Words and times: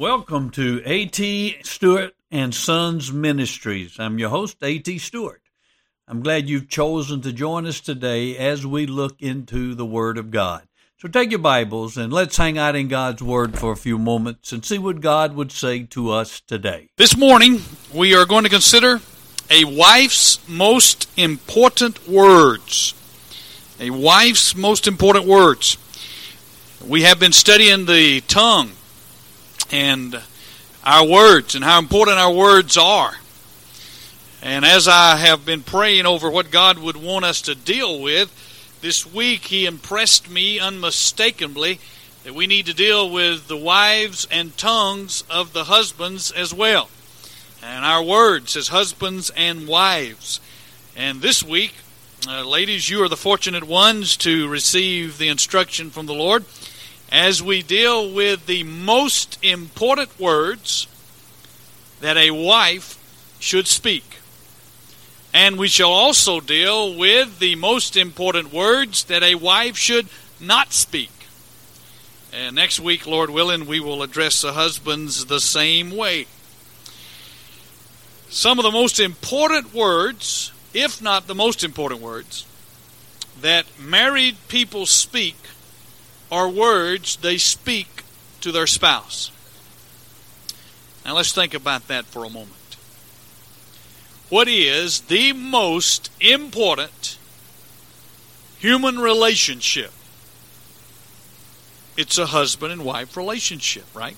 Welcome 0.00 0.48
to 0.52 0.80
A.T. 0.86 1.58
Stewart 1.62 2.14
and 2.30 2.54
Sons 2.54 3.12
Ministries. 3.12 4.00
I'm 4.00 4.18
your 4.18 4.30
host, 4.30 4.56
A.T. 4.62 4.96
Stewart. 4.96 5.42
I'm 6.08 6.22
glad 6.22 6.48
you've 6.48 6.70
chosen 6.70 7.20
to 7.20 7.34
join 7.34 7.66
us 7.66 7.80
today 7.80 8.34
as 8.38 8.64
we 8.64 8.86
look 8.86 9.20
into 9.20 9.74
the 9.74 9.84
Word 9.84 10.16
of 10.16 10.30
God. 10.30 10.62
So 10.96 11.06
take 11.06 11.30
your 11.30 11.38
Bibles 11.38 11.98
and 11.98 12.10
let's 12.10 12.38
hang 12.38 12.56
out 12.56 12.76
in 12.76 12.88
God's 12.88 13.22
Word 13.22 13.58
for 13.58 13.72
a 13.72 13.76
few 13.76 13.98
moments 13.98 14.52
and 14.52 14.64
see 14.64 14.78
what 14.78 15.02
God 15.02 15.34
would 15.34 15.52
say 15.52 15.82
to 15.82 16.08
us 16.12 16.40
today. 16.40 16.88
This 16.96 17.14
morning, 17.14 17.60
we 17.92 18.14
are 18.14 18.24
going 18.24 18.44
to 18.44 18.48
consider 18.48 19.00
a 19.50 19.64
wife's 19.64 20.38
most 20.48 21.10
important 21.18 22.08
words. 22.08 22.94
A 23.78 23.90
wife's 23.90 24.56
most 24.56 24.86
important 24.86 25.26
words. 25.26 25.76
We 26.88 27.02
have 27.02 27.20
been 27.20 27.32
studying 27.32 27.84
the 27.84 28.22
tongue 28.22 28.70
and 29.70 30.20
our 30.84 31.06
words 31.06 31.54
and 31.54 31.64
how 31.64 31.78
important 31.78 32.18
our 32.18 32.32
words 32.32 32.76
are. 32.76 33.12
And 34.42 34.64
as 34.64 34.88
I 34.88 35.16
have 35.16 35.44
been 35.44 35.62
praying 35.62 36.06
over 36.06 36.30
what 36.30 36.50
God 36.50 36.78
would 36.78 36.96
want 36.96 37.24
us 37.24 37.42
to 37.42 37.54
deal 37.54 38.00
with, 38.00 38.32
this 38.80 39.04
week 39.04 39.44
He 39.44 39.66
impressed 39.66 40.30
me 40.30 40.58
unmistakably 40.58 41.78
that 42.24 42.34
we 42.34 42.46
need 42.46 42.66
to 42.66 42.74
deal 42.74 43.10
with 43.10 43.48
the 43.48 43.56
wives 43.56 44.26
and 44.30 44.56
tongues 44.56 45.24
of 45.30 45.52
the 45.52 45.64
husbands 45.64 46.30
as 46.30 46.54
well. 46.54 46.88
And 47.62 47.84
our 47.84 48.02
words 48.02 48.56
as 48.56 48.68
husbands 48.68 49.30
and 49.36 49.68
wives. 49.68 50.40
And 50.96 51.20
this 51.20 51.42
week, 51.42 51.74
uh, 52.26 52.46
ladies, 52.46 52.88
you 52.88 53.02
are 53.02 53.08
the 53.08 53.16
fortunate 53.16 53.64
ones 53.64 54.16
to 54.18 54.48
receive 54.48 55.18
the 55.18 55.28
instruction 55.28 55.90
from 55.90 56.06
the 56.06 56.14
Lord 56.14 56.44
as 57.10 57.42
we 57.42 57.62
deal 57.62 58.12
with 58.12 58.46
the 58.46 58.62
most 58.62 59.38
important 59.42 60.18
words 60.18 60.86
that 62.00 62.16
a 62.16 62.30
wife 62.30 62.96
should 63.40 63.66
speak. 63.66 64.04
And 65.32 65.58
we 65.58 65.68
shall 65.68 65.92
also 65.92 66.40
deal 66.40 66.96
with 66.96 67.38
the 67.38 67.54
most 67.56 67.96
important 67.96 68.52
words 68.52 69.04
that 69.04 69.22
a 69.22 69.36
wife 69.36 69.76
should 69.76 70.06
not 70.40 70.72
speak. 70.72 71.10
And 72.32 72.54
next 72.54 72.78
week, 72.78 73.06
Lord 73.06 73.30
willing, 73.30 73.66
we 73.66 73.80
will 73.80 74.02
address 74.02 74.42
the 74.42 74.52
husbands 74.52 75.26
the 75.26 75.40
same 75.40 75.90
way. 75.90 76.26
Some 78.28 78.58
of 78.58 78.64
the 78.64 78.70
most 78.70 79.00
important 79.00 79.74
words, 79.74 80.52
if 80.72 81.02
not 81.02 81.26
the 81.26 81.34
most 81.34 81.64
important 81.64 82.00
words, 82.00 82.46
that 83.40 83.66
married 83.80 84.36
people 84.48 84.86
speak 84.86 85.36
are 86.30 86.48
words 86.48 87.16
they 87.16 87.38
speak 87.38 88.04
to 88.40 88.52
their 88.52 88.66
spouse. 88.66 89.30
Now 91.04 91.16
let's 91.16 91.32
think 91.32 91.54
about 91.54 91.88
that 91.88 92.04
for 92.04 92.24
a 92.24 92.30
moment. 92.30 92.76
What 94.28 94.46
is 94.46 95.02
the 95.02 95.32
most 95.32 96.10
important 96.20 97.18
human 98.58 98.98
relationship? 98.98 99.92
It's 101.96 102.16
a 102.16 102.26
husband 102.26 102.72
and 102.72 102.84
wife 102.84 103.16
relationship, 103.16 103.84
right? 103.94 104.16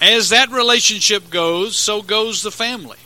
As 0.00 0.30
that 0.30 0.50
relationship 0.50 1.30
goes, 1.30 1.76
so 1.76 2.02
goes 2.02 2.42
the 2.42 2.50
family. 2.50 2.98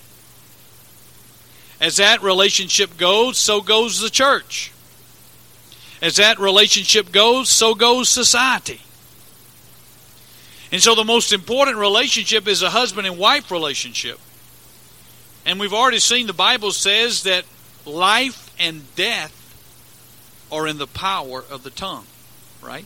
As 1.78 1.96
that 1.96 2.22
relationship 2.22 2.96
goes, 2.96 3.36
so 3.36 3.60
goes 3.60 4.00
the 4.00 4.08
church. 4.08 4.72
As 6.02 6.16
that 6.16 6.38
relationship 6.38 7.10
goes, 7.10 7.48
so 7.48 7.74
goes 7.74 8.08
society. 8.08 8.80
And 10.72 10.82
so 10.82 10.94
the 10.94 11.04
most 11.04 11.32
important 11.32 11.78
relationship 11.78 12.46
is 12.46 12.62
a 12.62 12.70
husband 12.70 13.06
and 13.06 13.18
wife 13.18 13.50
relationship. 13.50 14.18
And 15.44 15.60
we've 15.60 15.72
already 15.72 16.00
seen 16.00 16.26
the 16.26 16.32
Bible 16.32 16.72
says 16.72 17.22
that 17.22 17.44
life 17.84 18.52
and 18.58 18.82
death 18.96 19.32
are 20.50 20.66
in 20.66 20.78
the 20.78 20.86
power 20.86 21.44
of 21.50 21.62
the 21.62 21.70
tongue, 21.70 22.06
right? 22.62 22.84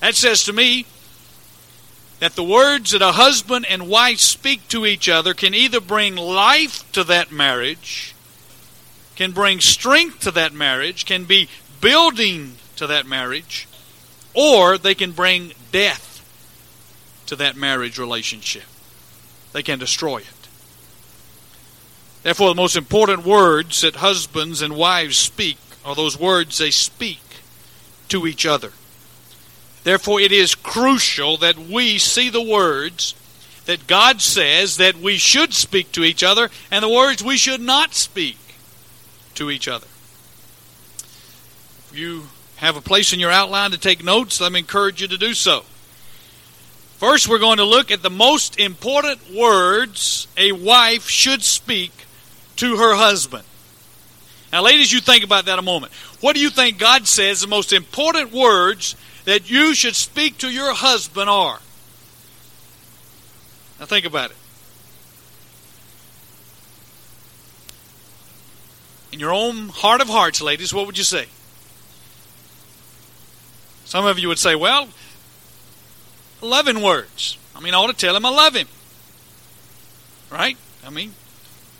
That 0.00 0.16
says 0.16 0.44
to 0.44 0.52
me 0.52 0.86
that 2.18 2.32
the 2.32 2.44
words 2.44 2.90
that 2.92 3.02
a 3.02 3.12
husband 3.12 3.66
and 3.68 3.88
wife 3.88 4.18
speak 4.18 4.66
to 4.68 4.86
each 4.86 5.08
other 5.08 5.34
can 5.34 5.54
either 5.54 5.80
bring 5.80 6.16
life 6.16 6.90
to 6.92 7.04
that 7.04 7.30
marriage, 7.30 8.14
can 9.16 9.32
bring 9.32 9.60
strength 9.60 10.20
to 10.20 10.30
that 10.32 10.52
marriage, 10.52 11.06
can 11.06 11.24
be 11.24 11.48
building 11.80 12.56
to 12.76 12.86
that 12.86 13.06
marriage, 13.06 13.68
or 14.34 14.78
they 14.78 14.94
can 14.94 15.12
bring 15.12 15.52
death 15.72 16.08
to 17.26 17.36
that 17.36 17.56
marriage 17.56 17.98
relationship. 17.98 18.64
They 19.52 19.62
can 19.62 19.78
destroy 19.78 20.18
it. 20.18 20.48
Therefore, 22.22 22.50
the 22.50 22.54
most 22.54 22.76
important 22.76 23.24
words 23.24 23.80
that 23.80 23.96
husbands 23.96 24.62
and 24.62 24.76
wives 24.76 25.16
speak 25.16 25.58
are 25.84 25.94
those 25.94 26.18
words 26.18 26.58
they 26.58 26.70
speak 26.70 27.22
to 28.08 28.26
each 28.26 28.44
other. 28.44 28.72
Therefore, 29.84 30.20
it 30.20 30.32
is 30.32 30.54
crucial 30.54 31.38
that 31.38 31.58
we 31.58 31.98
see 31.98 32.28
the 32.28 32.42
words 32.42 33.14
that 33.64 33.86
God 33.86 34.20
says 34.20 34.76
that 34.76 34.96
we 34.96 35.16
should 35.16 35.54
speak 35.54 35.92
to 35.92 36.04
each 36.04 36.22
other 36.22 36.50
and 36.70 36.82
the 36.82 36.88
words 36.88 37.22
we 37.22 37.36
should 37.36 37.60
not 37.60 37.94
speak 37.94 38.36
to 39.34 39.50
each 39.50 39.68
other. 39.68 39.86
You 41.92 42.24
have 42.56 42.76
a 42.76 42.80
place 42.80 43.12
in 43.12 43.20
your 43.20 43.30
outline 43.30 43.70
to 43.72 43.78
take 43.78 44.04
notes, 44.04 44.40
let 44.40 44.52
me 44.52 44.60
encourage 44.60 45.00
you 45.00 45.08
to 45.08 45.18
do 45.18 45.34
so. 45.34 45.64
First, 46.98 47.28
we're 47.28 47.38
going 47.38 47.56
to 47.56 47.64
look 47.64 47.90
at 47.90 48.02
the 48.02 48.10
most 48.10 48.60
important 48.60 49.32
words 49.34 50.28
a 50.36 50.52
wife 50.52 51.08
should 51.08 51.42
speak 51.42 51.92
to 52.56 52.76
her 52.76 52.94
husband. 52.94 53.44
Now, 54.52 54.62
ladies, 54.62 54.92
you 54.92 55.00
think 55.00 55.24
about 55.24 55.46
that 55.46 55.58
a 55.58 55.62
moment. 55.62 55.92
What 56.20 56.34
do 56.34 56.42
you 56.42 56.50
think 56.50 56.78
God 56.78 57.06
says 57.06 57.40
the 57.40 57.46
most 57.46 57.72
important 57.72 58.32
words 58.32 58.96
that 59.24 59.50
you 59.50 59.74
should 59.74 59.96
speak 59.96 60.36
to 60.38 60.50
your 60.50 60.74
husband 60.74 61.30
are? 61.30 61.60
Now, 63.78 63.86
think 63.86 64.04
about 64.04 64.30
it. 64.30 64.36
In 69.12 69.20
your 69.20 69.32
own 69.32 69.70
heart 69.70 70.02
of 70.02 70.08
hearts, 70.08 70.42
ladies, 70.42 70.74
what 70.74 70.86
would 70.86 70.98
you 70.98 71.04
say? 71.04 71.26
Some 73.90 74.06
of 74.06 74.20
you 74.20 74.28
would 74.28 74.38
say, 74.38 74.54
well, 74.54 74.88
loving 76.40 76.80
words. 76.80 77.36
I 77.56 77.60
mean, 77.60 77.74
I 77.74 77.78
ought 77.78 77.88
to 77.88 77.92
tell 77.92 78.14
him 78.14 78.24
I 78.24 78.30
love 78.30 78.54
him. 78.54 78.68
Right? 80.30 80.56
I 80.86 80.90
mean, 80.90 81.12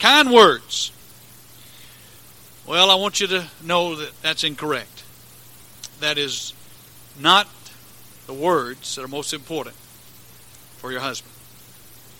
kind 0.00 0.32
words. 0.32 0.90
Well, 2.66 2.90
I 2.90 2.96
want 2.96 3.20
you 3.20 3.28
to 3.28 3.46
know 3.62 3.94
that 3.94 4.10
that's 4.22 4.42
incorrect. 4.42 5.04
That 6.00 6.18
is 6.18 6.52
not 7.16 7.46
the 8.26 8.34
words 8.34 8.96
that 8.96 9.04
are 9.04 9.08
most 9.08 9.32
important 9.32 9.76
for 10.78 10.90
your 10.90 11.02
husband. 11.02 11.32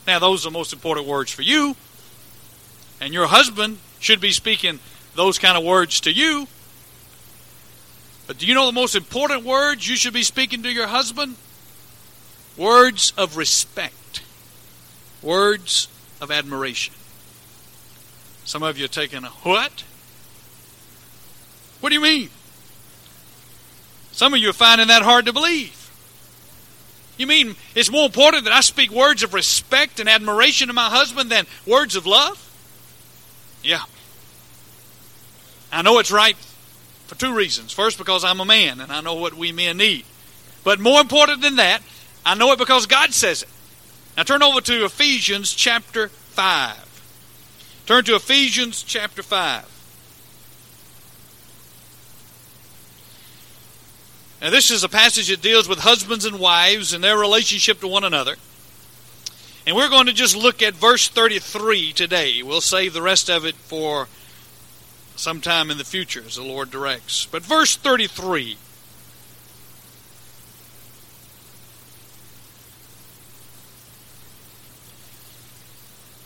Now, 0.07 0.21
those 0.21 0.47
are 0.47 0.51
the 0.51 0.57
most 0.57 0.73
important 0.73 1.09
words 1.09 1.33
for 1.33 1.43
you, 1.43 1.75
and 3.01 3.13
your 3.13 3.27
husband 3.27 3.79
should 3.99 4.21
be 4.21 4.31
speaking 4.31 4.79
those 5.17 5.41
kind 5.41 5.59
of 5.59 5.65
words 5.65 6.01
to 6.03 6.13
you. 6.13 6.47
But 8.31 8.39
do 8.39 8.47
you 8.47 8.55
know 8.55 8.67
the 8.67 8.71
most 8.71 8.95
important 8.95 9.43
words 9.43 9.89
you 9.89 9.97
should 9.97 10.13
be 10.13 10.23
speaking 10.23 10.63
to 10.63 10.71
your 10.71 10.87
husband? 10.87 11.35
Words 12.57 13.13
of 13.19 13.37
respect, 13.37 14.23
words 15.21 15.89
of 16.21 16.31
admiration. 16.31 16.95
Some 18.45 18.63
of 18.63 18.79
you 18.79 18.85
are 18.85 18.87
taking 18.87 19.25
a 19.25 19.31
what? 19.31 19.83
What 21.81 21.89
do 21.89 21.97
you 21.97 22.01
mean? 22.01 22.29
Some 24.13 24.33
of 24.33 24.39
you 24.39 24.51
are 24.51 24.53
finding 24.53 24.87
that 24.87 25.03
hard 25.03 25.27
to 25.27 25.33
believe. 25.33 25.91
You 27.19 27.27
mean 27.27 27.57
it's 27.75 27.91
more 27.91 28.07
important 28.07 28.45
that 28.45 28.53
I 28.53 28.61
speak 28.61 28.93
words 28.93 29.25
of 29.25 29.35
respect 29.35 29.99
and 29.99 30.09
admiration 30.09 30.69
to 30.69 30.73
my 30.73 30.89
husband 30.89 31.33
than 31.33 31.47
words 31.67 31.97
of 31.97 32.07
love? 32.07 32.39
Yeah. 33.65 33.83
I 35.73 35.83
know 35.83 35.99
it's 35.99 36.13
right 36.13 36.37
for 37.11 37.19
two 37.19 37.35
reasons. 37.35 37.73
First, 37.73 37.99
because 37.99 38.23
I'm 38.23 38.39
a 38.39 38.45
man 38.45 38.81
and 38.81 38.93
I 38.93 39.01
know 39.01 39.15
what 39.15 39.35
we 39.35 39.51
men 39.51 39.79
need. 39.79 40.05
But 40.63 40.79
more 40.79 41.01
important 41.01 41.43
than 41.43 41.57
that, 41.57 41.83
I 42.25 42.37
know 42.37 42.53
it 42.53 42.59
because 42.59 42.87
God 42.87 43.13
says 43.13 43.43
it. 43.43 43.49
Now 44.17 44.23
turn 44.23 44.45
over 44.45 44.61
to 44.61 44.85
Ephesians 44.85 45.53
chapter 45.53 46.07
5. 46.09 47.83
Turn 47.87 48.05
to 48.05 48.15
Ephesians 48.15 48.85
chapter 48.85 49.25
5. 49.25 49.67
Now, 54.41 54.49
this 54.49 54.71
is 54.71 54.85
a 54.85 54.89
passage 54.89 55.29
that 55.29 55.43
deals 55.43 55.69
with 55.69 55.81
husbands 55.81 56.25
and 56.25 56.39
wives 56.39 56.95
and 56.95 57.05
their 57.05 57.19
relationship 57.19 57.81
to 57.81 57.89
one 57.89 58.05
another. 58.05 58.37
And 59.67 59.77
we're 59.77 59.91
going 59.91 60.07
to 60.07 60.15
just 60.15 60.35
look 60.35 60.63
at 60.63 60.75
verse 60.75 61.09
33 61.09 61.93
today. 61.93 62.43
We'll 62.43 62.63
save 62.63 62.95
the 62.95 63.03
rest 63.03 63.29
of 63.29 63.45
it 63.45 63.55
for 63.57 64.09
sometime 65.21 65.71
in 65.71 65.79
the 65.79 65.85
future 65.85 66.25
as 66.27 66.37
the 66.37 66.43
Lord 66.43 66.71
directs. 66.71 67.27
But 67.27 67.43
verse 67.43 67.77
33. 67.77 68.57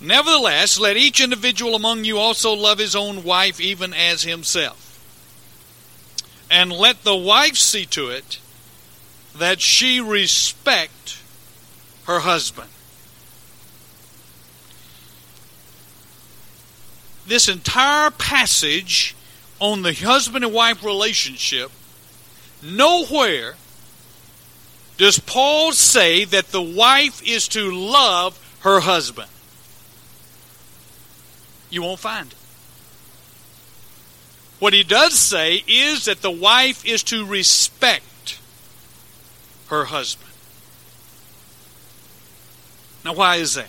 Nevertheless, 0.00 0.78
let 0.78 0.96
each 0.96 1.20
individual 1.20 1.74
among 1.74 2.04
you 2.04 2.18
also 2.18 2.52
love 2.52 2.78
his 2.78 2.94
own 2.94 3.24
wife 3.24 3.58
even 3.58 3.94
as 3.94 4.22
himself. 4.22 4.80
And 6.50 6.70
let 6.70 7.04
the 7.04 7.16
wife 7.16 7.56
see 7.56 7.86
to 7.86 8.10
it 8.10 8.38
that 9.34 9.60
she 9.60 10.00
respect 10.00 11.18
her 12.04 12.20
husband. 12.20 12.68
This 17.26 17.48
entire 17.48 18.10
passage 18.10 19.14
on 19.60 19.82
the 19.82 19.94
husband 19.94 20.44
and 20.44 20.52
wife 20.52 20.84
relationship, 20.84 21.70
nowhere 22.62 23.54
does 24.96 25.18
Paul 25.18 25.72
say 25.72 26.24
that 26.24 26.48
the 26.48 26.62
wife 26.62 27.22
is 27.26 27.48
to 27.48 27.70
love 27.70 28.38
her 28.60 28.80
husband. 28.80 29.28
You 31.70 31.82
won't 31.82 31.98
find 31.98 32.30
it. 32.30 32.38
What 34.60 34.72
he 34.72 34.84
does 34.84 35.14
say 35.14 35.64
is 35.66 36.04
that 36.04 36.22
the 36.22 36.30
wife 36.30 36.84
is 36.86 37.02
to 37.04 37.26
respect 37.26 38.38
her 39.66 39.86
husband. 39.86 40.30
Now, 43.04 43.14
why 43.14 43.36
is 43.36 43.54
that? 43.54 43.68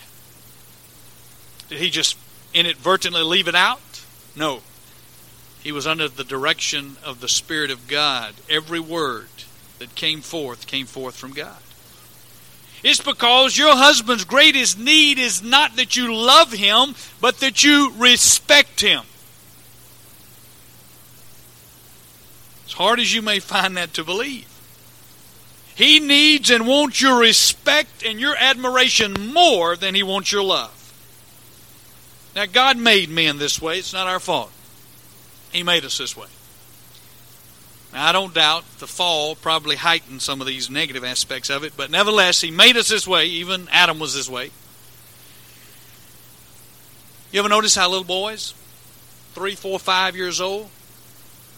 Did 1.67 1.79
he 1.79 1.89
just 1.89 2.17
inadvertently 2.55 3.21
leave 3.21 3.47
it 3.47 3.55
out? 3.55 4.03
No. 4.35 4.61
He 5.61 5.71
was 5.71 5.85
under 5.85 6.07
the 6.07 6.23
direction 6.23 6.97
of 7.03 7.21
the 7.21 7.27
Spirit 7.27 7.69
of 7.69 7.87
God. 7.87 8.33
Every 8.49 8.79
word 8.79 9.27
that 9.79 9.93
came 9.95 10.21
forth 10.21 10.65
came 10.65 10.85
forth 10.85 11.15
from 11.15 11.33
God. 11.33 11.57
It's 12.83 13.01
because 13.01 13.57
your 13.57 13.75
husband's 13.75 14.25
greatest 14.25 14.77
need 14.77 15.17
is 15.17 15.41
not 15.41 15.75
that 15.75 15.95
you 15.95 16.13
love 16.13 16.51
him, 16.51 16.93
but 17.19 17.39
that 17.39 17.63
you 17.63 17.91
respect 17.97 18.81
him. 18.81 19.03
As 22.67 22.73
hard 22.73 22.99
as 22.99 23.13
you 23.13 23.21
may 23.23 23.39
find 23.39 23.75
that 23.75 23.93
to 23.95 24.03
believe. 24.03 24.47
He 25.75 25.99
needs 25.99 26.51
and 26.51 26.67
wants 26.67 27.01
your 27.01 27.19
respect 27.19 28.05
and 28.05 28.19
your 28.19 28.35
admiration 28.37 29.33
more 29.33 29.75
than 29.75 29.95
he 29.95 30.03
wants 30.03 30.31
your 30.31 30.43
love. 30.43 30.74
Now, 32.35 32.45
God 32.45 32.77
made 32.77 33.09
men 33.09 33.37
this 33.37 33.61
way. 33.61 33.79
It's 33.79 33.93
not 33.93 34.07
our 34.07 34.19
fault. 34.19 34.51
He 35.53 35.63
made 35.63 35.85
us 35.85 35.97
this 35.97 36.17
way. 36.17 36.27
Now, 37.93 38.07
I 38.07 38.11
don't 38.11 38.33
doubt 38.33 38.65
the 38.79 38.87
fall 38.87 39.35
probably 39.35 39.77
heightened 39.77 40.21
some 40.21 40.41
of 40.41 40.47
these 40.47 40.69
negative 40.69 41.05
aspects 41.05 41.49
of 41.49 41.63
it, 41.63 41.77
but 41.77 41.89
nevertheless, 41.89 42.41
He 42.41 42.51
made 42.51 42.75
us 42.75 42.89
this 42.89 43.07
way. 43.07 43.25
Even 43.25 43.69
Adam 43.71 43.99
was 43.99 44.13
this 44.13 44.29
way. 44.29 44.51
You 47.31 47.39
ever 47.39 47.49
notice 47.49 47.75
how 47.75 47.89
little 47.89 48.03
boys, 48.03 48.53
three, 49.33 49.55
four, 49.55 49.79
five 49.79 50.15
years 50.15 50.41
old, 50.41 50.69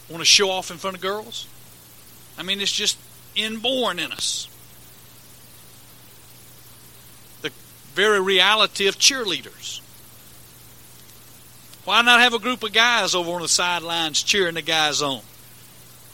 want 0.10 0.22
to 0.22 0.26
show 0.26 0.52
off 0.52 0.70
in 0.70 0.78
front 0.78 0.96
of 0.96 1.02
girls? 1.02 1.48
I 2.38 2.44
mean, 2.44 2.62
it's 2.62 2.72
just 2.72 2.98
inborn 3.36 3.98
in 3.98 4.12
us. 4.12 4.48
The 7.42 7.52
very 7.96 8.22
reality 8.22 8.88
of 8.88 8.98
cheerleaders. 8.98 9.82
Why 11.88 12.02
not 12.02 12.20
have 12.20 12.34
a 12.34 12.40
group 12.40 12.64
of 12.64 12.74
guys 12.74 13.16
over 13.16 13.32
on 13.32 13.42
the 13.42 13.48
sidelines 13.48 14.22
cheering 14.22 14.56
the 14.56 14.62
guys 14.62 15.02
on? 15.02 15.22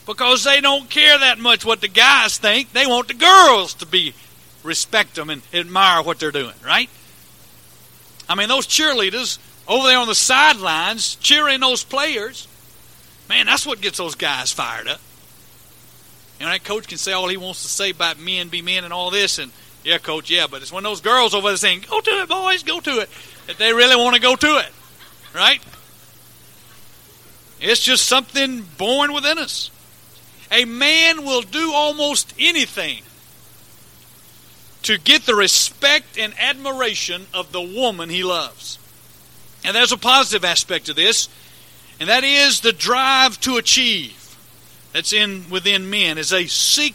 because 0.06 0.44
they 0.44 0.60
don't 0.60 0.88
care 0.90 1.18
that 1.18 1.38
much 1.38 1.64
what 1.64 1.80
the 1.80 1.88
guys 1.88 2.38
think. 2.38 2.72
They 2.72 2.86
want 2.86 3.08
the 3.08 3.14
girls 3.14 3.74
to 3.74 3.86
be 3.86 4.14
respect 4.62 5.14
them 5.14 5.30
and 5.30 5.42
admire 5.52 6.02
what 6.02 6.18
they're 6.18 6.30
doing, 6.30 6.54
right? 6.64 6.88
I 8.28 8.34
mean, 8.34 8.48
those 8.48 8.66
cheerleaders 8.66 9.38
over 9.68 9.86
there 9.86 9.98
on 9.98 10.08
the 10.08 10.14
sidelines 10.14 11.16
cheering 11.16 11.60
those 11.60 11.84
players, 11.84 12.48
man, 13.28 13.46
that's 13.46 13.66
what 13.66 13.80
gets 13.80 13.98
those 13.98 14.14
guys 14.14 14.52
fired 14.52 14.88
up. 14.88 15.00
And 16.40 16.48
that 16.48 16.64
coach 16.64 16.88
can 16.88 16.98
say 16.98 17.12
all 17.12 17.28
he 17.28 17.36
wants 17.36 17.62
to 17.62 17.68
say 17.68 17.90
about 17.90 18.18
men 18.18 18.48
be 18.48 18.62
men 18.62 18.84
and 18.84 18.92
all 18.92 19.10
this, 19.10 19.38
and 19.38 19.52
yeah, 19.84 19.98
coach, 19.98 20.30
yeah, 20.30 20.46
but 20.50 20.62
it's 20.62 20.72
when 20.72 20.82
those 20.82 21.00
girls 21.00 21.34
over 21.34 21.48
there 21.48 21.56
saying, 21.56 21.84
"Go 21.88 22.00
to 22.00 22.10
it, 22.10 22.28
boys, 22.28 22.62
go 22.62 22.80
to 22.80 23.00
it," 23.00 23.10
that 23.46 23.58
they 23.58 23.72
really 23.72 23.96
want 23.96 24.14
to 24.16 24.20
go 24.20 24.34
to 24.34 24.58
it, 24.58 24.72
right? 25.34 25.60
It's 27.60 27.82
just 27.82 28.06
something 28.06 28.62
born 28.78 29.12
within 29.12 29.38
us. 29.38 29.70
A 30.50 30.64
man 30.64 31.24
will 31.24 31.42
do 31.42 31.72
almost 31.72 32.34
anything 32.38 33.02
to 34.82 34.98
get 34.98 35.22
the 35.22 35.34
respect 35.34 36.18
and 36.18 36.34
admiration 36.38 37.26
of 37.32 37.52
the 37.52 37.60
woman 37.60 38.10
he 38.10 38.22
loves. 38.22 38.78
And 39.64 39.74
there's 39.74 39.92
a 39.92 39.96
positive 39.96 40.44
aspect 40.44 40.86
to 40.86 40.94
this, 40.94 41.28
and 41.98 42.08
that 42.10 42.22
is 42.22 42.60
the 42.60 42.72
drive 42.72 43.40
to 43.40 43.56
achieve 43.56 44.36
that's 44.92 45.12
in 45.12 45.48
within 45.50 45.88
men 45.88 46.18
as 46.18 46.30
they 46.30 46.46
seek 46.46 46.94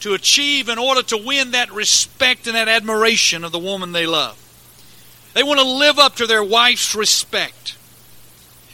to 0.00 0.14
achieve 0.14 0.68
in 0.68 0.78
order 0.78 1.02
to 1.02 1.16
win 1.16 1.52
that 1.52 1.72
respect 1.72 2.46
and 2.46 2.54
that 2.56 2.68
admiration 2.68 3.44
of 3.44 3.52
the 3.52 3.58
woman 3.58 3.92
they 3.92 4.06
love. 4.06 4.38
They 5.34 5.42
want 5.42 5.60
to 5.60 5.66
live 5.66 5.98
up 5.98 6.16
to 6.16 6.26
their 6.26 6.44
wife's 6.44 6.94
respect. 6.94 7.76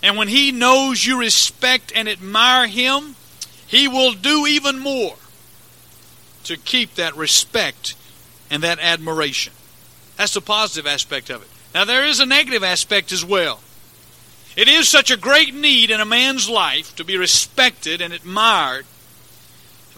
And 0.02 0.16
when 0.16 0.28
he 0.28 0.52
knows 0.52 1.04
you 1.04 1.18
respect 1.18 1.92
and 1.94 2.08
admire 2.08 2.66
him, 2.66 3.16
he 3.66 3.88
will 3.88 4.12
do 4.12 4.46
even 4.46 4.78
more 4.78 5.16
to 6.44 6.56
keep 6.56 6.94
that 6.94 7.16
respect 7.16 7.94
and 8.50 8.62
that 8.62 8.78
admiration. 8.80 9.52
That's 10.16 10.34
the 10.34 10.40
positive 10.40 10.86
aspect 10.86 11.30
of 11.30 11.42
it. 11.42 11.48
Now, 11.74 11.84
there 11.84 12.04
is 12.04 12.20
a 12.20 12.26
negative 12.26 12.64
aspect 12.64 13.12
as 13.12 13.24
well. 13.24 13.60
It 14.56 14.66
is 14.66 14.88
such 14.88 15.10
a 15.10 15.16
great 15.16 15.54
need 15.54 15.90
in 15.90 16.00
a 16.00 16.04
man's 16.04 16.48
life 16.48 16.96
to 16.96 17.04
be 17.04 17.16
respected 17.16 18.00
and 18.00 18.12
admired, 18.12 18.86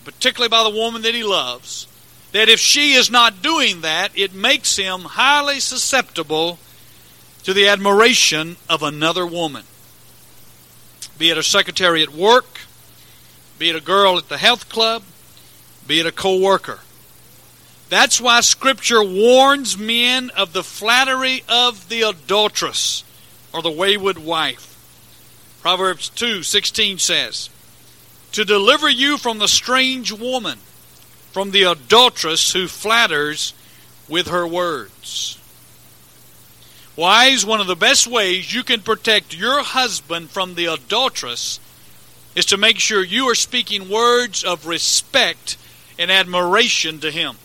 particularly 0.05 0.51
by 0.51 0.65
the 0.65 0.77
woman 0.77 1.03
that 1.03 1.15
he 1.15 1.23
loves, 1.23 1.87
that 2.33 2.49
if 2.49 2.61
she 2.61 2.93
is 2.93 3.11
not 3.11 3.43
doing 3.43 3.81
that, 3.81 4.17
it 4.17 4.35
makes 4.35 4.77
him 4.77 5.01
highly 5.01 5.61
susceptible 5.61 6.59
to 7.43 7.53
the 7.53 7.67
admiration 7.67 8.57
of 8.69 8.83
another 8.83 9.27
woman. 9.27 9.65
Be 11.19 11.31
it 11.31 11.39
a 11.39 11.43
secretary 11.43 12.03
at 12.03 12.11
work, 12.11 12.61
be 13.59 13.71
it 13.71 13.77
a 13.77 13.81
girl 13.81 14.17
at 14.17 14.29
the 14.29 14.39
health 14.39 14.69
club, 14.69 15.03
be 15.87 16.01
it 16.01 16.07
a 16.07 16.13
co 16.13 16.39
worker. 16.39 16.81
That's 17.89 18.21
why 18.21 18.41
Scripture 18.41 19.03
warns 19.03 19.77
men 19.77 20.31
of 20.31 20.53
the 20.53 20.63
flattery 20.63 21.43
of 21.49 21.89
the 21.89 22.03
adulteress 22.03 23.03
or 23.53 23.63
the 23.63 23.71
wayward 23.71 24.19
wife. 24.19 24.71
Proverbs 25.61 26.09
2 26.11 26.43
16 26.45 26.99
says, 26.99 27.51
To 28.33 28.45
deliver 28.45 28.89
you 28.89 29.19
from 29.19 29.39
the 29.39 29.49
strange 29.49 30.13
woman, 30.13 30.59
from 31.33 31.51
the 31.51 31.63
adulteress 31.63 32.53
who 32.53 32.67
flatters 32.67 33.55
with 34.09 34.29
her 34.29 34.47
words. 34.47 35.39
Wives, 36.97 37.47
one 37.47 37.61
of 37.61 37.67
the 37.67 37.77
best 37.77 38.07
ways 38.07 38.53
you 38.53 38.63
can 38.63 38.81
protect 38.81 39.37
your 39.37 39.63
husband 39.63 40.31
from 40.31 40.55
the 40.55 40.67
adulteress 40.67 41.61
is 42.35 42.45
to 42.47 42.57
make 42.57 42.79
sure 42.79 43.03
you 43.03 43.29
are 43.29 43.35
speaking 43.35 43.89
words 43.89 44.45
of 44.45 44.67
respect 44.67 45.57
and 45.99 46.11
admiration 46.11 46.99
to 47.01 47.11
him. 47.11 47.37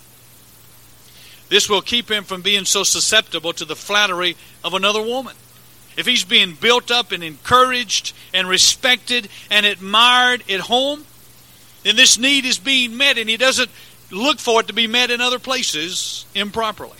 This 1.49 1.69
will 1.69 1.81
keep 1.81 2.09
him 2.09 2.23
from 2.23 2.41
being 2.41 2.65
so 2.65 2.83
susceptible 2.83 3.53
to 3.53 3.65
the 3.65 3.75
flattery 3.75 4.35
of 4.63 4.73
another 4.73 5.01
woman. 5.01 5.35
If 5.95 6.05
he's 6.05 6.23
being 6.23 6.55
built 6.55 6.91
up 6.91 7.11
and 7.11 7.23
encouraged 7.23 8.13
and 8.33 8.49
respected 8.49 9.29
and 9.49 9.65
admired 9.65 10.43
at 10.49 10.61
home, 10.61 11.05
then 11.85 11.95
this 11.95 12.17
need 12.17 12.45
is 12.45 12.57
being 12.57 12.97
met 12.97 13.19
and 13.19 13.29
he 13.29 13.37
doesn't 13.37 13.69
look 14.11 14.39
for 14.39 14.61
it 14.61 14.67
to 14.67 14.73
be 14.73 14.87
met 14.87 15.11
in 15.11 15.21
other 15.21 15.37
places 15.37 16.25
improperly. 16.33 16.97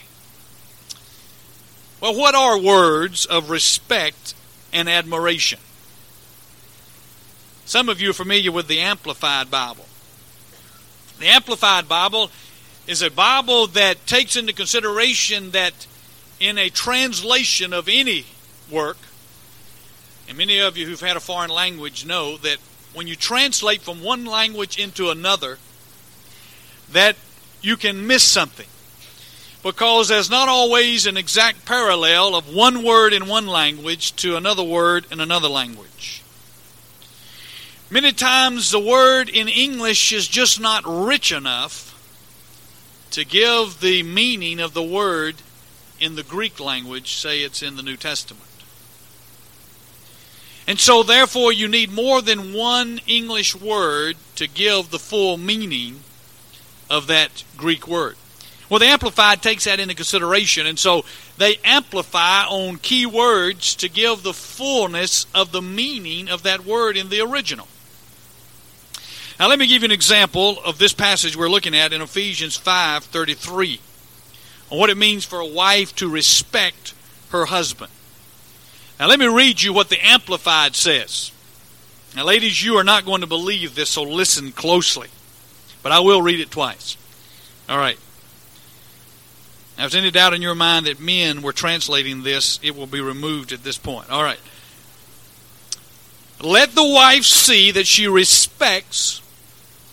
Well, 1.99 2.15
what 2.15 2.35
are 2.35 2.59
words 2.59 3.25
of 3.25 3.49
respect 3.49 4.35
and 4.71 4.87
admiration? 4.87 5.59
Some 7.65 7.89
of 7.89 7.99
you 7.99 8.11
are 8.11 8.13
familiar 8.13 8.51
with 8.51 8.67
the 8.67 8.79
Amplified 8.79 9.49
Bible. 9.49 9.85
The 11.17 11.27
Amplified 11.27 11.89
Bible 11.89 12.29
is 12.85 13.01
a 13.01 13.09
Bible 13.09 13.65
that 13.67 14.05
takes 14.05 14.35
into 14.35 14.53
consideration 14.53 15.49
that 15.51 15.87
in 16.39 16.59
a 16.59 16.69
translation 16.69 17.73
of 17.73 17.89
any 17.89 18.25
work, 18.69 18.97
and 20.29 20.37
many 20.37 20.59
of 20.59 20.77
you 20.77 20.85
who've 20.85 21.01
had 21.01 21.17
a 21.17 21.21
foreign 21.21 21.49
language 21.49 22.05
know 22.05 22.37
that 22.37 22.57
when 22.95 23.07
you 23.07 23.15
translate 23.15 23.81
from 23.81 24.01
one 24.01 24.25
language 24.25 24.79
into 24.79 25.09
another, 25.09 25.59
that 26.91 27.15
you 27.61 27.77
can 27.77 28.07
miss 28.07 28.23
something. 28.23 28.67
Because 29.61 30.07
there's 30.07 30.29
not 30.29 30.47
always 30.47 31.05
an 31.05 31.17
exact 31.17 31.65
parallel 31.65 32.35
of 32.35 32.53
one 32.53 32.83
word 32.83 33.13
in 33.13 33.27
one 33.27 33.47
language 33.47 34.15
to 34.17 34.37
another 34.37 34.63
word 34.63 35.05
in 35.11 35.19
another 35.19 35.47
language. 35.47 36.23
Many 37.89 38.13
times 38.13 38.71
the 38.71 38.79
word 38.79 39.29
in 39.29 39.47
English 39.47 40.11
is 40.11 40.27
just 40.27 40.59
not 40.59 40.83
rich 40.85 41.31
enough 41.31 41.91
to 43.11 43.25
give 43.25 43.79
the 43.79 44.03
meaning 44.03 44.59
of 44.59 44.73
the 44.73 44.83
word 44.83 45.35
in 45.99 46.15
the 46.15 46.23
Greek 46.23 46.59
language 46.59 47.15
say 47.15 47.41
it's 47.41 47.61
in 47.61 47.75
the 47.75 47.83
New 47.83 47.97
Testament. 47.97 48.43
And 50.67 50.79
so, 50.79 51.03
therefore, 51.03 51.53
you 51.53 51.67
need 51.67 51.91
more 51.91 52.21
than 52.21 52.53
one 52.53 52.99
English 53.05 53.55
word 53.55 54.17
to 54.35 54.47
give 54.47 54.89
the 54.89 54.99
full 54.99 55.37
meaning 55.37 55.99
of 56.89 57.07
that 57.07 57.43
Greek 57.55 57.87
word. 57.87 58.15
Well, 58.67 58.79
the 58.79 58.87
Amplified 58.87 59.43
takes 59.43 59.65
that 59.65 59.79
into 59.79 59.93
consideration, 59.93 60.65
and 60.65 60.79
so 60.79 61.05
they 61.37 61.57
amplify 61.63 62.45
on 62.45 62.77
key 62.77 63.05
words 63.05 63.75
to 63.75 63.89
give 63.89 64.23
the 64.23 64.33
fullness 64.33 65.27
of 65.35 65.51
the 65.51 65.61
meaning 65.61 66.29
of 66.29 66.43
that 66.43 66.65
word 66.65 66.97
in 66.97 67.09
the 67.09 67.21
original. 67.21 67.67
Now, 69.39 69.49
let 69.49 69.59
me 69.59 69.67
give 69.67 69.83
you 69.83 69.87
an 69.87 69.91
example 69.91 70.57
of 70.63 70.79
this 70.79 70.93
passage 70.93 71.35
we're 71.35 71.49
looking 71.49 71.75
at 71.75 71.93
in 71.93 72.01
Ephesians 72.01 72.57
5:33, 72.57 73.79
on 74.71 74.79
what 74.79 74.89
it 74.89 74.97
means 74.97 75.25
for 75.25 75.39
a 75.39 75.45
wife 75.45 75.95
to 75.97 76.09
respect 76.09 76.93
her 77.29 77.45
husband. 77.45 77.91
Now, 78.99 79.07
let 79.07 79.19
me 79.19 79.27
read 79.27 79.61
you 79.61 79.73
what 79.73 79.89
the 79.89 80.05
Amplified 80.05 80.75
says. 80.75 81.31
Now, 82.15 82.23
ladies, 82.23 82.63
you 82.63 82.75
are 82.77 82.83
not 82.83 83.05
going 83.05 83.21
to 83.21 83.27
believe 83.27 83.75
this, 83.75 83.89
so 83.89 84.03
listen 84.03 84.51
closely. 84.51 85.09
But 85.83 85.91
I 85.91 85.99
will 85.99 86.21
read 86.21 86.39
it 86.39 86.49
twice. 86.49 86.95
All 87.67 87.77
right. 87.77 87.99
Now, 89.77 89.85
if 89.85 89.91
there's 89.91 90.01
any 90.01 90.11
doubt 90.11 90.33
in 90.33 90.41
your 90.41 90.55
mind 90.55 90.85
that 90.85 90.99
men 90.99 91.41
were 91.41 91.51
translating 91.51 92.23
this, 92.23 92.59
it 92.63 92.75
will 92.75 92.87
be 92.87 93.01
removed 93.01 93.51
at 93.51 93.63
this 93.63 93.77
point. 93.77 94.09
All 94.09 94.23
right. 94.23 94.39
Let 96.41 96.71
the 96.71 96.85
wife 96.85 97.23
see 97.23 97.71
that 97.71 97.87
she 97.87 98.07
respects 98.07 99.21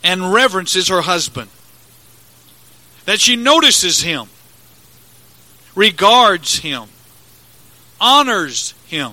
and 0.04 0.32
reverences 0.32 0.88
her 0.88 1.02
husband, 1.02 1.50
that 3.04 3.20
she 3.20 3.36
notices 3.36 4.02
him, 4.02 4.26
regards 5.74 6.58
him, 6.58 6.88
honors 8.00 8.74
him, 8.92 9.12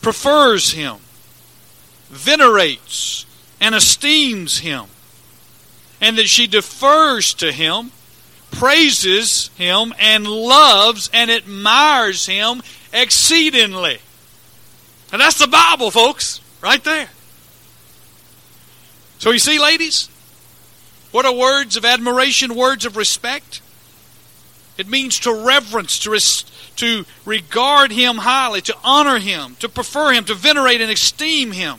prefers 0.00 0.70
him, 0.70 0.98
venerates, 2.08 3.26
and 3.60 3.74
esteems 3.74 4.60
him, 4.60 4.86
and 6.00 6.16
that 6.16 6.28
she 6.28 6.46
defers 6.46 7.34
to 7.34 7.50
him, 7.50 7.90
praises 8.52 9.50
him, 9.56 9.92
and 9.98 10.26
loves 10.26 11.10
and 11.12 11.30
admires 11.30 12.26
him 12.26 12.62
exceedingly. 12.92 13.98
And 15.12 15.20
that's 15.20 15.38
the 15.38 15.48
Bible, 15.48 15.90
folks, 15.90 16.40
right 16.62 16.82
there. 16.84 17.08
So 19.18 19.32
you 19.32 19.40
see, 19.40 19.58
ladies, 19.58 20.08
what 21.10 21.26
are 21.26 21.34
words 21.34 21.76
of 21.76 21.84
admiration, 21.84 22.54
words 22.54 22.86
of 22.86 22.96
respect? 22.96 23.60
It 24.78 24.88
means 24.88 25.18
to 25.20 25.34
reverence, 25.34 25.98
to, 26.00 26.10
res- 26.10 26.44
to 26.80 27.04
regard 27.26 27.92
him 27.92 28.16
highly, 28.16 28.62
to 28.62 28.74
honor 28.82 29.18
him, 29.18 29.54
to 29.60 29.68
prefer 29.68 30.12
him, 30.12 30.24
to 30.24 30.34
venerate 30.34 30.80
and 30.80 30.90
esteem 30.90 31.52
him, 31.52 31.78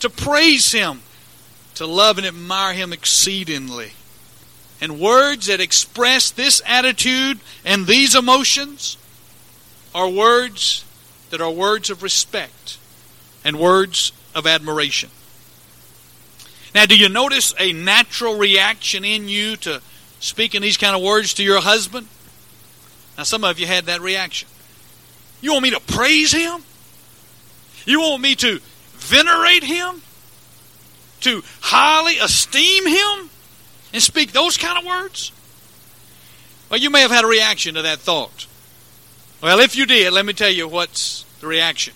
to 0.00 0.10
praise 0.10 0.72
him, 0.72 1.00
to 1.76 1.86
love 1.86 2.18
and 2.18 2.26
admire 2.26 2.74
him 2.74 2.92
exceedingly. 2.92 3.92
And 4.80 4.98
words 4.98 5.46
that 5.46 5.60
express 5.60 6.32
this 6.32 6.60
attitude 6.66 7.38
and 7.64 7.86
these 7.86 8.16
emotions 8.16 8.96
are 9.94 10.08
words 10.08 10.84
that 11.30 11.40
are 11.40 11.50
words 11.50 11.88
of 11.88 12.02
respect 12.02 12.78
and 13.44 13.60
words 13.60 14.10
of 14.34 14.44
admiration. 14.44 15.10
Now, 16.74 16.86
do 16.86 16.96
you 16.96 17.08
notice 17.08 17.54
a 17.60 17.72
natural 17.72 18.36
reaction 18.38 19.04
in 19.04 19.28
you 19.28 19.54
to 19.58 19.80
speaking 20.18 20.62
these 20.62 20.76
kind 20.76 20.96
of 20.96 21.02
words 21.02 21.34
to 21.34 21.44
your 21.44 21.60
husband? 21.60 22.08
Now, 23.20 23.24
some 23.24 23.44
of 23.44 23.58
you 23.58 23.66
had 23.66 23.84
that 23.84 24.00
reaction. 24.00 24.48
You 25.42 25.52
want 25.52 25.64
me 25.64 25.70
to 25.72 25.80
praise 25.80 26.32
him? 26.32 26.64
You 27.84 28.00
want 28.00 28.22
me 28.22 28.34
to 28.36 28.60
venerate 28.94 29.62
him? 29.62 30.00
To 31.20 31.42
highly 31.60 32.16
esteem 32.16 32.86
him? 32.86 33.28
And 33.92 34.02
speak 34.02 34.32
those 34.32 34.56
kind 34.56 34.78
of 34.78 34.86
words? 34.86 35.32
Well, 36.70 36.80
you 36.80 36.88
may 36.88 37.02
have 37.02 37.10
had 37.10 37.26
a 37.26 37.28
reaction 37.28 37.74
to 37.74 37.82
that 37.82 37.98
thought. 37.98 38.46
Well, 39.42 39.60
if 39.60 39.76
you 39.76 39.84
did, 39.84 40.14
let 40.14 40.24
me 40.24 40.32
tell 40.32 40.48
you 40.48 40.66
what's 40.66 41.26
the 41.42 41.46
reaction. 41.46 41.92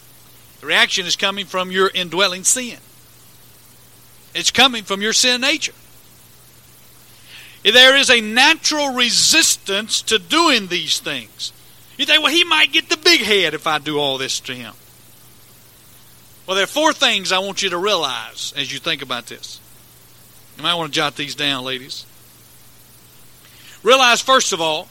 The 0.60 0.66
reaction 0.66 1.06
is 1.06 1.16
coming 1.16 1.46
from 1.46 1.70
your 1.70 1.90
indwelling 1.94 2.44
sin. 2.44 2.76
It's 4.34 4.50
coming 4.50 4.84
from 4.84 5.00
your 5.00 5.14
sin 5.14 5.40
nature. 5.40 5.72
There 7.64 7.96
is 7.96 8.10
a 8.10 8.20
natural 8.20 8.94
resistance 8.94 10.02
to 10.02 10.18
doing 10.18 10.68
these 10.68 11.00
things. 11.00 11.52
You 11.96 12.04
think, 12.04 12.22
well, 12.22 12.32
he 12.32 12.44
might 12.44 12.72
get 12.72 12.90
the 12.90 12.96
big 12.96 13.20
head 13.20 13.54
if 13.54 13.66
I 13.66 13.78
do 13.78 13.98
all 13.98 14.18
this 14.18 14.40
to 14.40 14.54
him. 14.54 14.74
Well, 16.46 16.56
there 16.56 16.64
are 16.64 16.68
four 16.68 16.92
things 16.92 17.32
I 17.32 17.38
want 17.38 17.62
you 17.62 17.70
to 17.70 17.78
realize 17.78 18.52
as 18.56 18.70
you 18.70 18.78
think 18.78 19.00
about 19.00 19.26
this. 19.26 19.60
You 20.56 20.62
might 20.62 20.74
want 20.74 20.92
to 20.92 20.96
jot 20.96 21.16
these 21.16 21.34
down, 21.34 21.64
ladies. 21.64 22.04
Realize, 23.82 24.20
first 24.20 24.52
of 24.52 24.60
all, 24.60 24.88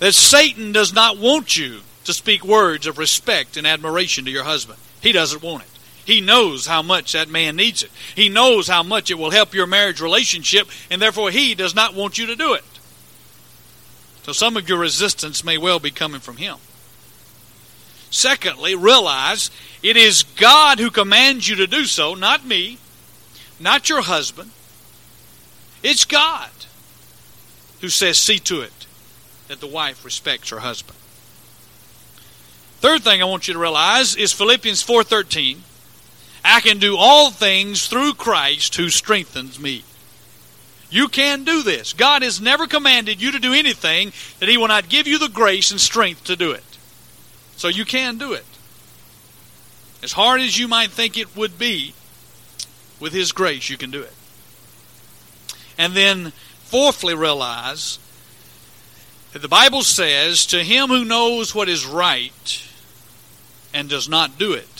that 0.00 0.12
Satan 0.12 0.72
does 0.72 0.92
not 0.92 1.16
want 1.16 1.56
you 1.56 1.80
to 2.04 2.12
speak 2.12 2.44
words 2.44 2.86
of 2.86 2.98
respect 2.98 3.56
and 3.56 3.66
admiration 3.66 4.26
to 4.26 4.30
your 4.30 4.44
husband. 4.44 4.78
He 5.00 5.12
doesn't 5.12 5.42
want 5.42 5.62
it. 5.62 5.68
He 6.04 6.20
knows 6.20 6.66
how 6.66 6.82
much 6.82 7.12
that 7.12 7.28
man 7.28 7.56
needs 7.56 7.82
it. 7.82 7.90
He 8.14 8.28
knows 8.28 8.68
how 8.68 8.82
much 8.82 9.10
it 9.10 9.18
will 9.18 9.30
help 9.30 9.54
your 9.54 9.66
marriage 9.66 10.00
relationship, 10.00 10.68
and 10.90 11.00
therefore 11.00 11.30
he 11.30 11.54
does 11.54 11.74
not 11.74 11.94
want 11.94 12.18
you 12.18 12.26
to 12.26 12.36
do 12.36 12.54
it. 12.54 12.64
So 14.24 14.32
some 14.32 14.56
of 14.56 14.68
your 14.68 14.78
resistance 14.78 15.44
may 15.44 15.58
well 15.58 15.78
be 15.78 15.90
coming 15.90 16.20
from 16.20 16.36
him. 16.36 16.56
Secondly, 18.10 18.74
realize 18.74 19.50
it 19.82 19.96
is 19.96 20.22
God 20.22 20.78
who 20.78 20.90
commands 20.90 21.48
you 21.48 21.56
to 21.56 21.66
do 21.66 21.84
so, 21.84 22.14
not 22.14 22.46
me, 22.46 22.78
not 23.58 23.88
your 23.88 24.02
husband. 24.02 24.50
It's 25.82 26.04
God 26.04 26.50
who 27.80 27.88
says, 27.88 28.18
see 28.18 28.38
to 28.40 28.60
it 28.60 28.86
that 29.48 29.60
the 29.60 29.66
wife 29.66 30.04
respects 30.04 30.50
her 30.50 30.60
husband. 30.60 30.96
Third 32.78 33.02
thing 33.02 33.20
I 33.20 33.26
want 33.26 33.48
you 33.48 33.54
to 33.54 33.60
realize 33.60 34.14
is 34.16 34.32
Philippians 34.32 34.82
4:13 34.84 35.58
I 36.44 36.60
can 36.60 36.78
do 36.78 36.96
all 36.96 37.30
things 37.30 37.88
through 37.88 38.14
Christ 38.14 38.76
who 38.76 38.90
strengthens 38.90 39.58
me. 39.58 39.84
You 40.90 41.08
can 41.08 41.44
do 41.44 41.62
this. 41.62 41.92
God 41.92 42.22
has 42.22 42.40
never 42.40 42.66
commanded 42.66 43.20
you 43.20 43.32
to 43.32 43.38
do 43.38 43.54
anything 43.54 44.12
that 44.38 44.48
He 44.48 44.58
will 44.58 44.68
not 44.68 44.88
give 44.88 45.06
you 45.06 45.18
the 45.18 45.28
grace 45.28 45.70
and 45.70 45.80
strength 45.80 46.24
to 46.24 46.36
do 46.36 46.52
it. 46.52 46.78
So 47.56 47.68
you 47.68 47.84
can 47.84 48.18
do 48.18 48.32
it. 48.32 48.44
As 50.02 50.12
hard 50.12 50.40
as 50.40 50.58
you 50.58 50.68
might 50.68 50.90
think 50.90 51.16
it 51.16 51.34
would 51.34 51.58
be, 51.58 51.94
with 53.00 53.12
His 53.12 53.32
grace, 53.32 53.70
you 53.70 53.76
can 53.76 53.90
do 53.90 54.02
it. 54.02 54.12
And 55.78 55.94
then, 55.94 56.32
fourthly, 56.64 57.14
realize 57.14 57.98
that 59.32 59.42
the 59.42 59.48
Bible 59.48 59.82
says, 59.82 60.46
To 60.46 60.62
him 60.62 60.88
who 60.88 61.04
knows 61.04 61.54
what 61.54 61.68
is 61.68 61.84
right 61.84 62.68
and 63.72 63.88
does 63.88 64.08
not 64.08 64.38
do 64.38 64.52
it, 64.52 64.73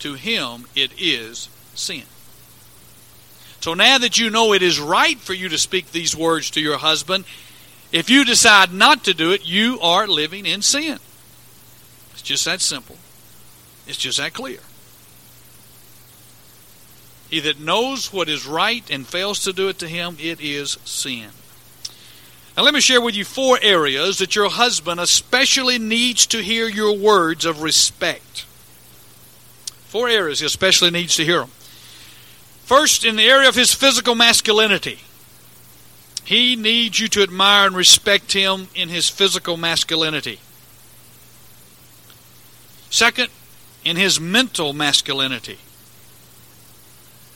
to 0.00 0.14
him 0.14 0.66
it 0.74 0.92
is 0.98 1.48
sin. 1.74 2.04
So 3.60 3.74
now 3.74 3.98
that 3.98 4.18
you 4.18 4.30
know 4.30 4.52
it 4.52 4.62
is 4.62 4.78
right 4.78 5.18
for 5.18 5.34
you 5.34 5.48
to 5.48 5.58
speak 5.58 5.90
these 5.90 6.16
words 6.16 6.50
to 6.52 6.60
your 6.60 6.78
husband, 6.78 7.24
if 7.92 8.10
you 8.10 8.24
decide 8.24 8.72
not 8.72 9.04
to 9.04 9.14
do 9.14 9.32
it, 9.32 9.46
you 9.46 9.80
are 9.80 10.06
living 10.06 10.46
in 10.46 10.62
sin. 10.62 10.98
It's 12.12 12.22
just 12.22 12.44
that 12.44 12.60
simple. 12.60 12.96
It's 13.86 13.98
just 13.98 14.18
that 14.18 14.34
clear. 14.34 14.60
He 17.30 17.40
that 17.40 17.58
knows 17.58 18.12
what 18.12 18.28
is 18.28 18.46
right 18.46 18.88
and 18.90 19.06
fails 19.06 19.40
to 19.44 19.52
do 19.52 19.68
it 19.68 19.78
to 19.80 19.88
him, 19.88 20.16
it 20.20 20.40
is 20.40 20.78
sin. 20.84 21.30
Now, 22.56 22.62
let 22.62 22.72
me 22.72 22.80
share 22.80 23.00
with 23.00 23.14
you 23.14 23.24
four 23.24 23.58
areas 23.60 24.18
that 24.18 24.34
your 24.34 24.48
husband 24.48 24.98
especially 24.98 25.78
needs 25.78 26.26
to 26.28 26.42
hear 26.42 26.68
your 26.68 26.96
words 26.96 27.44
of 27.44 27.62
respect. 27.62 28.46
Four 29.96 30.10
areas 30.10 30.40
he 30.40 30.46
especially 30.46 30.90
needs 30.90 31.16
to 31.16 31.24
hear 31.24 31.38
them. 31.38 31.48
First, 32.66 33.02
in 33.02 33.16
the 33.16 33.24
area 33.24 33.48
of 33.48 33.54
his 33.54 33.72
physical 33.72 34.14
masculinity. 34.14 34.98
He 36.22 36.54
needs 36.54 37.00
you 37.00 37.08
to 37.08 37.22
admire 37.22 37.66
and 37.66 37.74
respect 37.74 38.34
him 38.34 38.68
in 38.74 38.90
his 38.90 39.08
physical 39.08 39.56
masculinity. 39.56 40.38
Second, 42.90 43.30
in 43.86 43.96
his 43.96 44.20
mental 44.20 44.74
masculinity. 44.74 45.56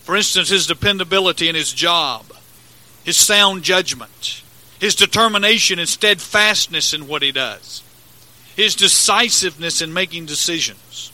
For 0.03 0.15
instance, 0.15 0.51
his 0.51 0.67
dependability 0.67 1.49
in 1.49 1.55
his 1.55 1.73
job, 1.73 2.27
his 3.05 3.17
sound 3.17 3.63
judgment, 3.63 4.43
his 4.79 4.95
determination 4.95 5.79
and 5.79 5.89
steadfastness 5.89 6.93
in 6.93 7.09
what 7.09 7.23
he 7.23 7.33
does, 7.33 7.83
his 8.55 8.75
decisiveness 8.75 9.81
in 9.81 9.95
making 9.95 10.27
decisions. 10.27 11.10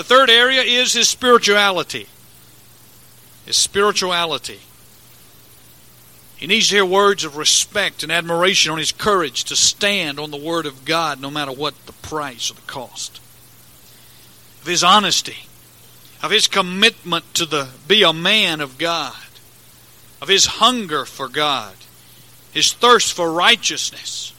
The 0.00 0.04
third 0.04 0.30
area 0.30 0.62
is 0.62 0.94
his 0.94 1.10
spirituality. 1.10 2.06
His 3.44 3.56
spirituality. 3.56 4.60
He 6.38 6.46
needs 6.46 6.70
to 6.70 6.76
hear 6.76 6.86
words 6.86 7.22
of 7.22 7.36
respect 7.36 8.02
and 8.02 8.10
admiration 8.10 8.72
on 8.72 8.78
his 8.78 8.92
courage 8.92 9.44
to 9.44 9.56
stand 9.56 10.18
on 10.18 10.30
the 10.30 10.38
Word 10.38 10.64
of 10.64 10.86
God 10.86 11.20
no 11.20 11.30
matter 11.30 11.52
what 11.52 11.74
the 11.84 11.92
price 11.92 12.50
or 12.50 12.54
the 12.54 12.62
cost. 12.62 13.20
Of 14.62 14.68
his 14.68 14.82
honesty, 14.82 15.44
of 16.22 16.30
his 16.30 16.48
commitment 16.48 17.34
to 17.34 17.44
the, 17.44 17.68
be 17.86 18.02
a 18.02 18.14
man 18.14 18.62
of 18.62 18.78
God, 18.78 19.12
of 20.22 20.28
his 20.28 20.46
hunger 20.46 21.04
for 21.04 21.28
God, 21.28 21.74
his 22.54 22.72
thirst 22.72 23.12
for 23.12 23.30
righteousness. 23.30 24.32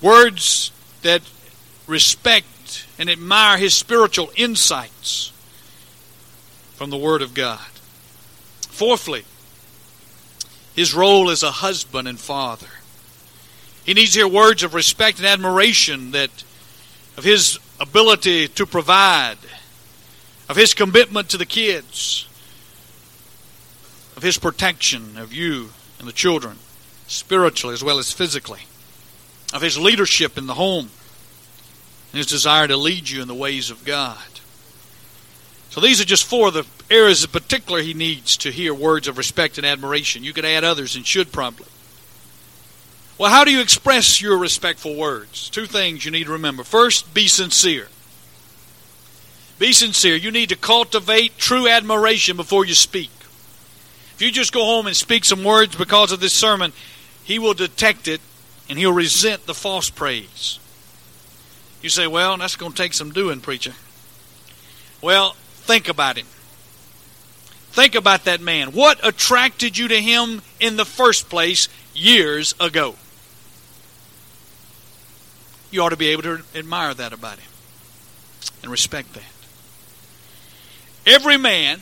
Words 0.00 0.70
that 1.02 1.22
respect 1.88 2.46
and 2.98 3.10
admire 3.10 3.58
his 3.58 3.74
spiritual 3.74 4.30
insights 4.36 5.32
from 6.74 6.90
the 6.90 6.96
Word 6.96 7.22
of 7.22 7.34
God. 7.34 7.60
Fourthly, 8.68 9.24
his 10.74 10.94
role 10.94 11.30
as 11.30 11.42
a 11.42 11.50
husband 11.50 12.08
and 12.08 12.18
father. 12.18 12.66
He 13.84 13.94
needs 13.94 14.12
to 14.12 14.20
hear 14.20 14.28
words 14.28 14.62
of 14.62 14.74
respect 14.74 15.18
and 15.18 15.26
admiration 15.26 16.10
that 16.12 16.30
of 17.16 17.24
his 17.24 17.58
ability 17.78 18.48
to 18.48 18.66
provide, 18.66 19.36
of 20.48 20.56
his 20.56 20.74
commitment 20.74 21.28
to 21.30 21.36
the 21.36 21.46
kids, 21.46 22.26
of 24.16 24.22
his 24.22 24.38
protection 24.38 25.16
of 25.16 25.32
you 25.32 25.70
and 25.98 26.08
the 26.08 26.12
children, 26.12 26.58
spiritually 27.06 27.74
as 27.74 27.84
well 27.84 27.98
as 27.98 28.10
physically, 28.10 28.62
of 29.52 29.62
his 29.62 29.78
leadership 29.78 30.36
in 30.36 30.46
the 30.46 30.54
home, 30.54 30.90
and 32.14 32.18
his 32.18 32.28
desire 32.28 32.68
to 32.68 32.76
lead 32.76 33.10
you 33.10 33.20
in 33.20 33.26
the 33.26 33.34
ways 33.34 33.72
of 33.72 33.84
God. 33.84 34.22
So 35.70 35.80
these 35.80 36.00
are 36.00 36.04
just 36.04 36.22
four 36.22 36.46
of 36.46 36.54
the 36.54 36.64
areas 36.88 37.24
in 37.24 37.30
particular 37.32 37.82
he 37.82 37.92
needs 37.92 38.36
to 38.36 38.52
hear 38.52 38.72
words 38.72 39.08
of 39.08 39.18
respect 39.18 39.58
and 39.58 39.66
admiration. 39.66 40.22
You 40.22 40.32
could 40.32 40.44
add 40.44 40.62
others 40.62 40.94
and 40.94 41.04
should 41.04 41.32
probably. 41.32 41.66
Well, 43.18 43.32
how 43.32 43.44
do 43.44 43.50
you 43.50 43.60
express 43.60 44.22
your 44.22 44.38
respectful 44.38 44.94
words? 44.94 45.50
Two 45.50 45.66
things 45.66 46.04
you 46.04 46.12
need 46.12 46.26
to 46.26 46.32
remember. 46.32 46.62
First, 46.62 47.12
be 47.14 47.26
sincere. 47.26 47.88
Be 49.58 49.72
sincere. 49.72 50.14
You 50.14 50.30
need 50.30 50.50
to 50.50 50.56
cultivate 50.56 51.36
true 51.36 51.66
admiration 51.66 52.36
before 52.36 52.64
you 52.64 52.74
speak. 52.74 53.10
If 54.14 54.22
you 54.22 54.30
just 54.30 54.52
go 54.52 54.64
home 54.64 54.86
and 54.86 54.94
speak 54.94 55.24
some 55.24 55.42
words 55.42 55.74
because 55.74 56.12
of 56.12 56.20
this 56.20 56.32
sermon, 56.32 56.74
he 57.24 57.40
will 57.40 57.54
detect 57.54 58.06
it 58.06 58.20
and 58.68 58.78
he'll 58.78 58.92
resent 58.92 59.46
the 59.46 59.54
false 59.54 59.90
praise. 59.90 60.60
You 61.84 61.90
say, 61.90 62.08
well, 62.08 62.36
that's 62.36 62.56
going 62.56 62.72
to 62.72 62.76
take 62.76 62.94
some 62.94 63.12
doing, 63.12 63.40
preacher. 63.40 63.74
Well, 65.00 65.36
Think 65.64 65.88
about 65.88 66.18
it. 66.18 66.26
Think 67.72 67.94
about 67.94 68.24
that 68.26 68.42
man. 68.42 68.72
What 68.72 69.00
attracted 69.02 69.78
you 69.78 69.88
to 69.88 69.98
him 69.98 70.42
in 70.60 70.76
the 70.76 70.84
first 70.84 71.30
place 71.30 71.70
years 71.94 72.54
ago? 72.60 72.96
You 75.70 75.82
ought 75.82 75.88
to 75.88 75.96
be 75.96 76.08
able 76.08 76.22
to 76.24 76.42
admire 76.54 76.92
that 76.92 77.14
about 77.14 77.38
him 77.38 77.50
and 78.62 78.70
respect 78.70 79.14
that. 79.14 79.22
Every 81.06 81.38
man 81.38 81.80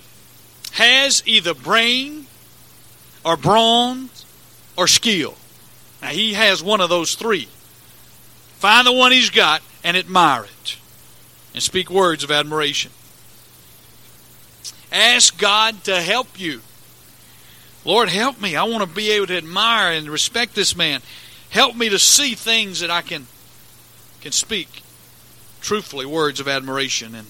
has 0.74 1.24
either 1.26 1.54
brain 1.54 2.26
or 3.24 3.36
brawn 3.36 4.10
or 4.76 4.86
skill. 4.86 5.34
Now, 6.00 6.08
he 6.08 6.34
has 6.34 6.62
one 6.62 6.80
of 6.80 6.88
those 6.88 7.16
three. 7.16 7.48
Find 8.58 8.86
the 8.86 8.92
one 8.92 9.10
he's 9.10 9.30
got 9.30 9.60
and 9.84 9.96
admire 9.96 10.44
it 10.44 10.76
and 11.54 11.62
speak 11.62 11.90
words 11.90 12.24
of 12.24 12.30
admiration. 12.30 12.90
Ask 14.90 15.38
God 15.38 15.84
to 15.84 16.00
help 16.00 16.38
you. 16.38 16.60
Lord, 17.84 18.08
help 18.08 18.40
me. 18.40 18.54
I 18.56 18.64
want 18.64 18.88
to 18.88 18.94
be 18.94 19.10
able 19.10 19.26
to 19.28 19.36
admire 19.36 19.92
and 19.92 20.08
respect 20.08 20.54
this 20.54 20.76
man. 20.76 21.00
Help 21.50 21.76
me 21.76 21.88
to 21.88 21.98
see 21.98 22.34
things 22.34 22.80
that 22.80 22.90
I 22.90 23.02
can 23.02 23.26
can 24.20 24.32
speak 24.32 24.82
truthfully 25.60 26.06
words 26.06 26.38
of 26.38 26.46
admiration 26.46 27.14
and 27.14 27.26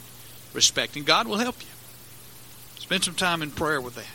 respect. 0.53 0.95
And 0.97 1.07
God 1.07 1.27
will 1.27 1.39
help 1.39 1.61
you. 1.61 1.69
Spend 2.77 3.05
some 3.05 3.15
time 3.15 3.43
in 3.43 3.51
prayer 3.51 3.81
with 3.81 3.95
that. 3.95 4.07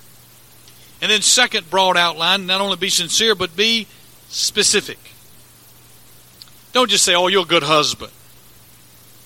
And 1.02 1.12
then, 1.12 1.22
second 1.22 1.70
broad 1.70 1.98
outline 1.98 2.46
not 2.46 2.62
only 2.62 2.76
be 2.76 2.90
sincere, 2.90 3.36
but 3.36 3.56
be 3.56 3.88
specific. 4.30 5.00
Don't 6.74 6.90
just 6.90 7.04
say, 7.04 7.16
oh, 7.16 7.28
you're 7.28 7.44
a 7.44 7.46
good 7.46 7.64
husband. 7.64 8.12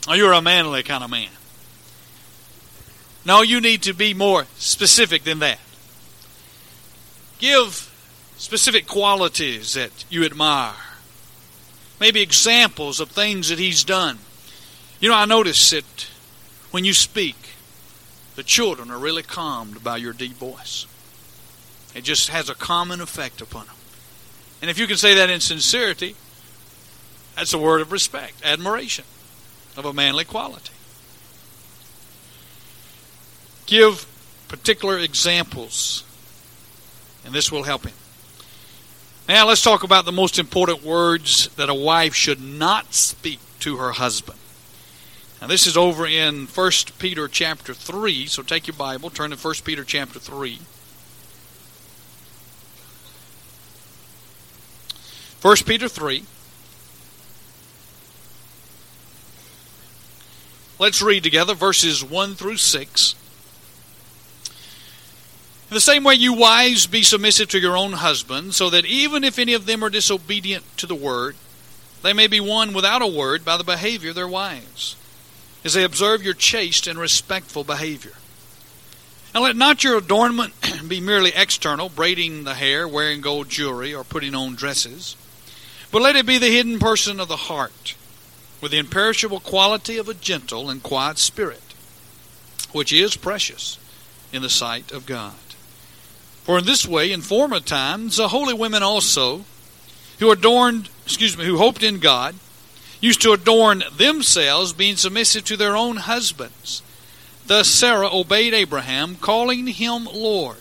Oh, 0.07 0.13
you're 0.13 0.33
a 0.33 0.41
manly 0.41 0.83
kind 0.83 1.03
of 1.03 1.11
man. 1.11 1.29
No, 3.23 3.41
you 3.41 3.61
need 3.61 3.83
to 3.83 3.93
be 3.93 4.13
more 4.13 4.45
specific 4.55 5.23
than 5.23 5.39
that. 5.39 5.59
Give 7.37 7.87
specific 8.37 8.87
qualities 8.87 9.75
that 9.75 10.05
you 10.09 10.25
admire. 10.25 10.73
Maybe 11.99 12.21
examples 12.21 12.99
of 12.99 13.09
things 13.11 13.49
that 13.49 13.59
he's 13.59 13.83
done. 13.83 14.17
You 14.99 15.09
know, 15.09 15.15
I 15.15 15.25
notice 15.25 15.69
that 15.69 16.07
when 16.71 16.83
you 16.83 16.93
speak, 16.93 17.35
the 18.35 18.43
children 18.43 18.89
are 18.89 18.97
really 18.97 19.23
calmed 19.23 19.83
by 19.83 19.97
your 19.97 20.13
deep 20.13 20.33
voice. 20.33 20.87
It 21.93 22.03
just 22.03 22.29
has 22.29 22.49
a 22.49 22.55
common 22.55 23.01
effect 23.01 23.39
upon 23.39 23.67
them. 23.67 23.75
And 24.61 24.71
if 24.71 24.79
you 24.79 24.87
can 24.87 24.97
say 24.97 25.13
that 25.15 25.29
in 25.29 25.41
sincerity, 25.41 26.15
that's 27.35 27.53
a 27.53 27.59
word 27.59 27.81
of 27.81 27.91
respect, 27.91 28.43
admiration 28.43 29.05
of 29.77 29.85
a 29.85 29.93
manly 29.93 30.25
quality 30.25 30.71
give 33.71 34.05
particular 34.49 34.99
examples, 34.99 36.03
and 37.25 37.33
this 37.33 37.51
will 37.51 37.63
help 37.63 37.85
him. 37.85 37.93
Now, 39.29 39.47
let's 39.47 39.61
talk 39.61 39.83
about 39.83 40.03
the 40.03 40.11
most 40.11 40.37
important 40.37 40.83
words 40.83 41.47
that 41.55 41.69
a 41.69 41.73
wife 41.73 42.13
should 42.13 42.41
not 42.41 42.93
speak 42.93 43.39
to 43.61 43.77
her 43.77 43.93
husband. 43.93 44.37
Now, 45.39 45.47
this 45.47 45.65
is 45.65 45.77
over 45.77 46.05
in 46.05 46.47
1 46.47 46.71
Peter 46.99 47.29
chapter 47.29 47.73
3, 47.73 48.25
so 48.25 48.43
take 48.43 48.67
your 48.67 48.75
Bible, 48.75 49.09
turn 49.09 49.31
to 49.31 49.37
1 49.37 49.55
Peter 49.63 49.85
chapter 49.85 50.19
3. 50.19 50.59
1 55.41 55.57
Peter 55.65 55.87
3. 55.87 56.25
Let's 60.81 60.99
read 60.99 61.21
together 61.21 61.53
verses 61.53 62.03
1 62.03 62.33
through 62.33 62.57
6. 62.57 63.15
In 65.69 65.75
the 65.75 65.79
same 65.79 66.03
way, 66.03 66.15
you 66.15 66.33
wives 66.33 66.87
be 66.87 67.03
submissive 67.03 67.49
to 67.49 67.59
your 67.59 67.77
own 67.77 67.93
husbands, 67.93 68.55
so 68.55 68.67
that 68.71 68.87
even 68.87 69.23
if 69.23 69.37
any 69.37 69.53
of 69.53 69.67
them 69.67 69.83
are 69.83 69.91
disobedient 69.91 70.65
to 70.77 70.87
the 70.87 70.95
word, 70.95 71.35
they 72.01 72.13
may 72.13 72.25
be 72.25 72.39
won 72.39 72.73
without 72.73 73.03
a 73.03 73.07
word 73.07 73.45
by 73.45 73.57
the 73.57 73.63
behavior 73.63 74.09
of 74.09 74.15
their 74.15 74.27
wives, 74.27 74.95
as 75.63 75.75
they 75.75 75.83
observe 75.83 76.23
your 76.23 76.33
chaste 76.33 76.87
and 76.87 76.97
respectful 76.97 77.63
behavior. 77.63 78.13
And 79.35 79.43
let 79.43 79.55
not 79.55 79.83
your 79.83 79.99
adornment 79.99 80.55
be 80.87 80.99
merely 80.99 81.31
external, 81.35 81.89
braiding 81.89 82.43
the 82.43 82.55
hair, 82.55 82.87
wearing 82.87 83.21
gold 83.21 83.49
jewelry, 83.49 83.93
or 83.93 84.03
putting 84.03 84.33
on 84.33 84.55
dresses, 84.55 85.15
but 85.91 86.01
let 86.01 86.15
it 86.15 86.25
be 86.25 86.39
the 86.39 86.47
hidden 86.47 86.79
person 86.79 87.19
of 87.19 87.27
the 87.27 87.35
heart, 87.35 87.93
with 88.61 88.71
the 88.71 88.77
imperishable 88.77 89.39
quality 89.39 89.97
of 89.97 90.07
a 90.07 90.13
gentle 90.13 90.69
and 90.69 90.83
quiet 90.83 91.17
spirit, 91.17 91.73
which 92.71 92.93
is 92.93 93.17
precious 93.17 93.79
in 94.31 94.41
the 94.41 94.49
sight 94.49 94.91
of 94.91 95.05
God. 95.05 95.33
For 96.43 96.57
in 96.59 96.65
this 96.65 96.87
way, 96.87 97.11
in 97.11 97.21
former 97.21 97.59
times, 97.59 98.17
the 98.17 98.29
holy 98.29 98.53
women 98.53 98.83
also, 98.83 99.45
who 100.19 100.31
adorned, 100.31 100.89
excuse 101.05 101.37
me, 101.37 101.45
who 101.45 101.57
hoped 101.57 101.83
in 101.83 101.99
God, 101.99 102.35
used 102.99 103.21
to 103.21 103.33
adorn 103.33 103.83
themselves, 103.97 104.73
being 104.73 104.95
submissive 104.95 105.43
to 105.45 105.57
their 105.57 105.75
own 105.75 105.97
husbands. 105.97 106.83
Thus 107.47 107.67
Sarah 107.67 108.09
obeyed 108.11 108.53
Abraham, 108.53 109.15
calling 109.15 109.67
him 109.67 110.05
Lord. 110.05 110.57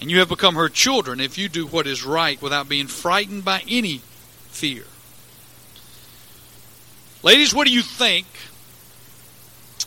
And 0.00 0.10
you 0.10 0.18
have 0.18 0.28
become 0.28 0.56
her 0.56 0.68
children 0.68 1.20
if 1.20 1.38
you 1.38 1.48
do 1.48 1.66
what 1.66 1.86
is 1.86 2.04
right 2.04 2.40
without 2.42 2.68
being 2.68 2.88
frightened 2.88 3.44
by 3.44 3.62
any 3.68 3.98
fear. 4.48 4.84
Ladies, 7.24 7.54
what 7.54 7.66
do 7.66 7.72
you 7.72 7.80
think 7.80 8.26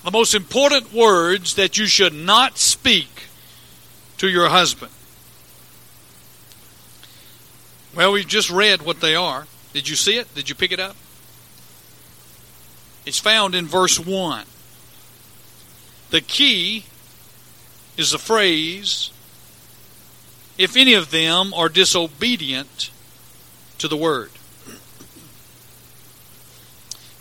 the 0.03 0.09
most 0.09 0.33
important 0.33 0.91
words 0.91 1.53
that 1.53 1.77
you 1.77 1.85
should 1.85 2.13
not 2.13 2.57
speak 2.57 3.27
to 4.17 4.27
your 4.27 4.49
husband? 4.49 4.91
Well, 7.95 8.11
we've 8.11 8.27
just 8.27 8.49
read 8.49 8.81
what 8.81 9.01
they 9.01 9.13
are. 9.13 9.45
Did 9.71 9.87
you 9.87 9.95
see 9.95 10.17
it? 10.17 10.33
Did 10.33 10.49
you 10.49 10.55
pick 10.55 10.71
it 10.71 10.79
up? 10.79 10.95
It's 13.05 13.19
found 13.19 13.53
in 13.53 13.67
verse 13.67 13.99
1. 13.99 14.45
The 16.09 16.21
key 16.21 16.85
is 17.97 18.11
the 18.11 18.17
phrase, 18.17 19.11
if 20.57 20.75
any 20.75 20.95
of 20.95 21.11
them 21.11 21.53
are 21.53 21.69
disobedient 21.69 22.89
to 23.77 23.87
the 23.87 23.97
word. 23.97 24.31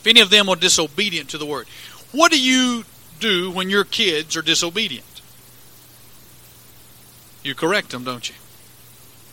Any 0.06 0.20
of 0.20 0.30
them 0.30 0.48
are 0.48 0.56
disobedient 0.56 1.30
to 1.30 1.38
the 1.38 1.46
word. 1.46 1.66
What 2.12 2.30
do 2.30 2.40
you 2.40 2.84
do 3.18 3.50
when 3.50 3.70
your 3.70 3.84
kids 3.84 4.36
are 4.36 4.42
disobedient? 4.42 5.04
You 7.42 7.54
correct 7.54 7.90
them, 7.90 8.04
don't 8.04 8.28
you? 8.28 8.34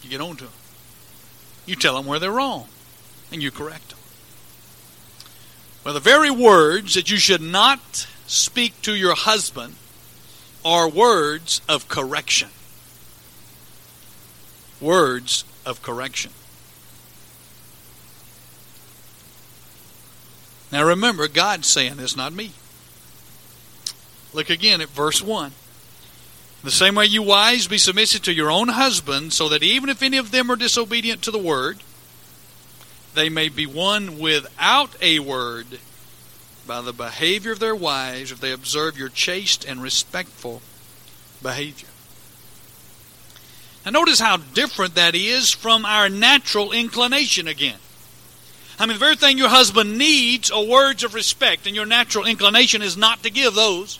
You 0.01 0.09
get 0.09 0.21
on 0.21 0.35
to 0.37 0.45
them. 0.45 0.53
You 1.65 1.75
tell 1.75 1.95
them 1.95 2.05
where 2.05 2.19
they're 2.19 2.31
wrong, 2.31 2.67
and 3.31 3.41
you 3.41 3.51
correct 3.51 3.89
them. 3.89 3.99
Well, 5.83 5.93
the 5.93 5.99
very 5.99 6.31
words 6.31 6.95
that 6.95 7.09
you 7.09 7.17
should 7.17 7.41
not 7.41 8.07
speak 8.25 8.81
to 8.83 8.95
your 8.95 9.15
husband 9.15 9.75
are 10.63 10.89
words 10.89 11.61
of 11.67 11.87
correction. 11.87 12.49
Words 14.79 15.45
of 15.65 15.81
correction. 15.81 16.31
Now 20.73 20.83
remember, 20.83 21.27
God's 21.27 21.67
saying 21.67 21.97
this, 21.97 22.17
not 22.17 22.33
me. 22.33 22.51
Look 24.33 24.49
again 24.49 24.81
at 24.81 24.89
verse 24.89 25.21
1. 25.21 25.51
The 26.63 26.71
same 26.71 26.95
way 26.95 27.05
you 27.05 27.21
wives 27.21 27.67
be 27.67 27.77
submissive 27.77 28.23
to 28.23 28.33
your 28.33 28.49
own 28.49 28.69
husbands, 28.69 29.35
so 29.35 29.47
that 29.49 29.61
even 29.61 29.87
if 29.87 30.01
any 30.01 30.17
of 30.17 30.31
them 30.31 30.49
are 30.49 30.55
disobedient 30.55 31.21
to 31.21 31.31
the 31.31 31.37
word, 31.37 31.83
they 33.13 33.29
may 33.29 33.49
be 33.49 33.67
won 33.67 34.17
without 34.17 34.95
a 34.99 35.19
word 35.19 35.77
by 36.65 36.81
the 36.81 36.91
behavior 36.91 37.51
of 37.51 37.59
their 37.59 37.75
wives 37.75 38.31
if 38.31 38.39
they 38.39 38.51
observe 38.51 38.97
your 38.97 39.09
chaste 39.09 39.63
and 39.63 39.79
respectful 39.79 40.63
behavior. 41.43 41.89
Now, 43.85 43.91
notice 43.91 44.19
how 44.19 44.37
different 44.37 44.95
that 44.95 45.13
is 45.13 45.51
from 45.51 45.85
our 45.85 46.09
natural 46.09 46.71
inclination 46.71 47.47
again. 47.47 47.77
I 48.83 48.85
mean, 48.85 48.95
the 48.95 49.05
very 49.05 49.15
thing 49.15 49.37
your 49.37 49.47
husband 49.47 49.97
needs 49.97 50.51
are 50.51 50.61
words 50.61 51.05
of 51.05 51.13
respect, 51.13 51.65
and 51.67 51.73
your 51.73 51.85
natural 51.85 52.25
inclination 52.25 52.81
is 52.81 52.97
not 52.97 53.23
to 53.23 53.29
give 53.29 53.53
those. 53.53 53.97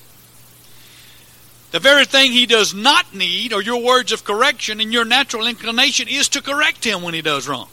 The 1.71 1.79
very 1.79 2.03
thing 2.03 2.33
he 2.33 2.45
does 2.45 2.73
not 2.73 3.15
need 3.15 3.53
are 3.53 3.61
your 3.61 3.81
words 3.81 4.11
of 4.11 4.25
correction, 4.25 4.81
and 4.81 4.91
your 4.91 5.05
natural 5.05 5.47
inclination 5.47 6.09
is 6.09 6.27
to 6.27 6.41
correct 6.41 6.83
him 6.83 7.01
when 7.01 7.13
he 7.13 7.21
does 7.21 7.47
wrong. 7.47 7.69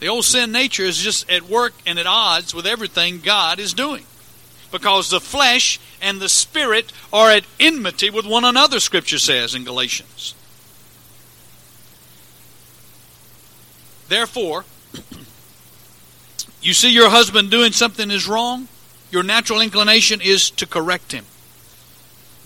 The 0.00 0.08
old 0.08 0.24
sin 0.24 0.52
nature 0.52 0.84
is 0.84 0.96
just 0.96 1.30
at 1.30 1.42
work 1.42 1.74
and 1.84 1.98
at 1.98 2.06
odds 2.06 2.54
with 2.54 2.66
everything 2.66 3.20
God 3.20 3.60
is 3.60 3.74
doing. 3.74 4.06
Because 4.70 5.10
the 5.10 5.20
flesh 5.20 5.78
and 6.00 6.18
the 6.18 6.30
spirit 6.30 6.90
are 7.12 7.30
at 7.30 7.44
enmity 7.60 8.08
with 8.08 8.24
one 8.24 8.46
another, 8.46 8.80
Scripture 8.80 9.18
says 9.18 9.54
in 9.54 9.64
Galatians. 9.64 10.34
Therefore, 14.12 14.66
you 16.60 16.74
see 16.74 16.90
your 16.90 17.08
husband 17.08 17.50
doing 17.50 17.72
something 17.72 18.10
is 18.10 18.28
wrong, 18.28 18.68
your 19.10 19.22
natural 19.22 19.62
inclination 19.62 20.20
is 20.20 20.50
to 20.50 20.66
correct 20.66 21.12
him. 21.12 21.24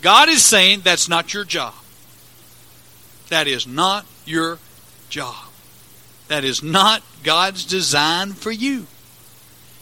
God 0.01 0.29
is 0.29 0.45
saying 0.45 0.83
that's 0.85 1.09
not 1.09 1.35
your 1.35 1.45
job. 1.45 1.75
That 3.31 3.49
is 3.49 3.67
not 3.67 4.07
your 4.25 4.61
job. 5.09 5.35
That 6.29 6.45
is 6.45 6.63
not 6.63 7.03
God's 7.25 7.65
design 7.65 8.35
for 8.35 8.53
you. 8.53 8.87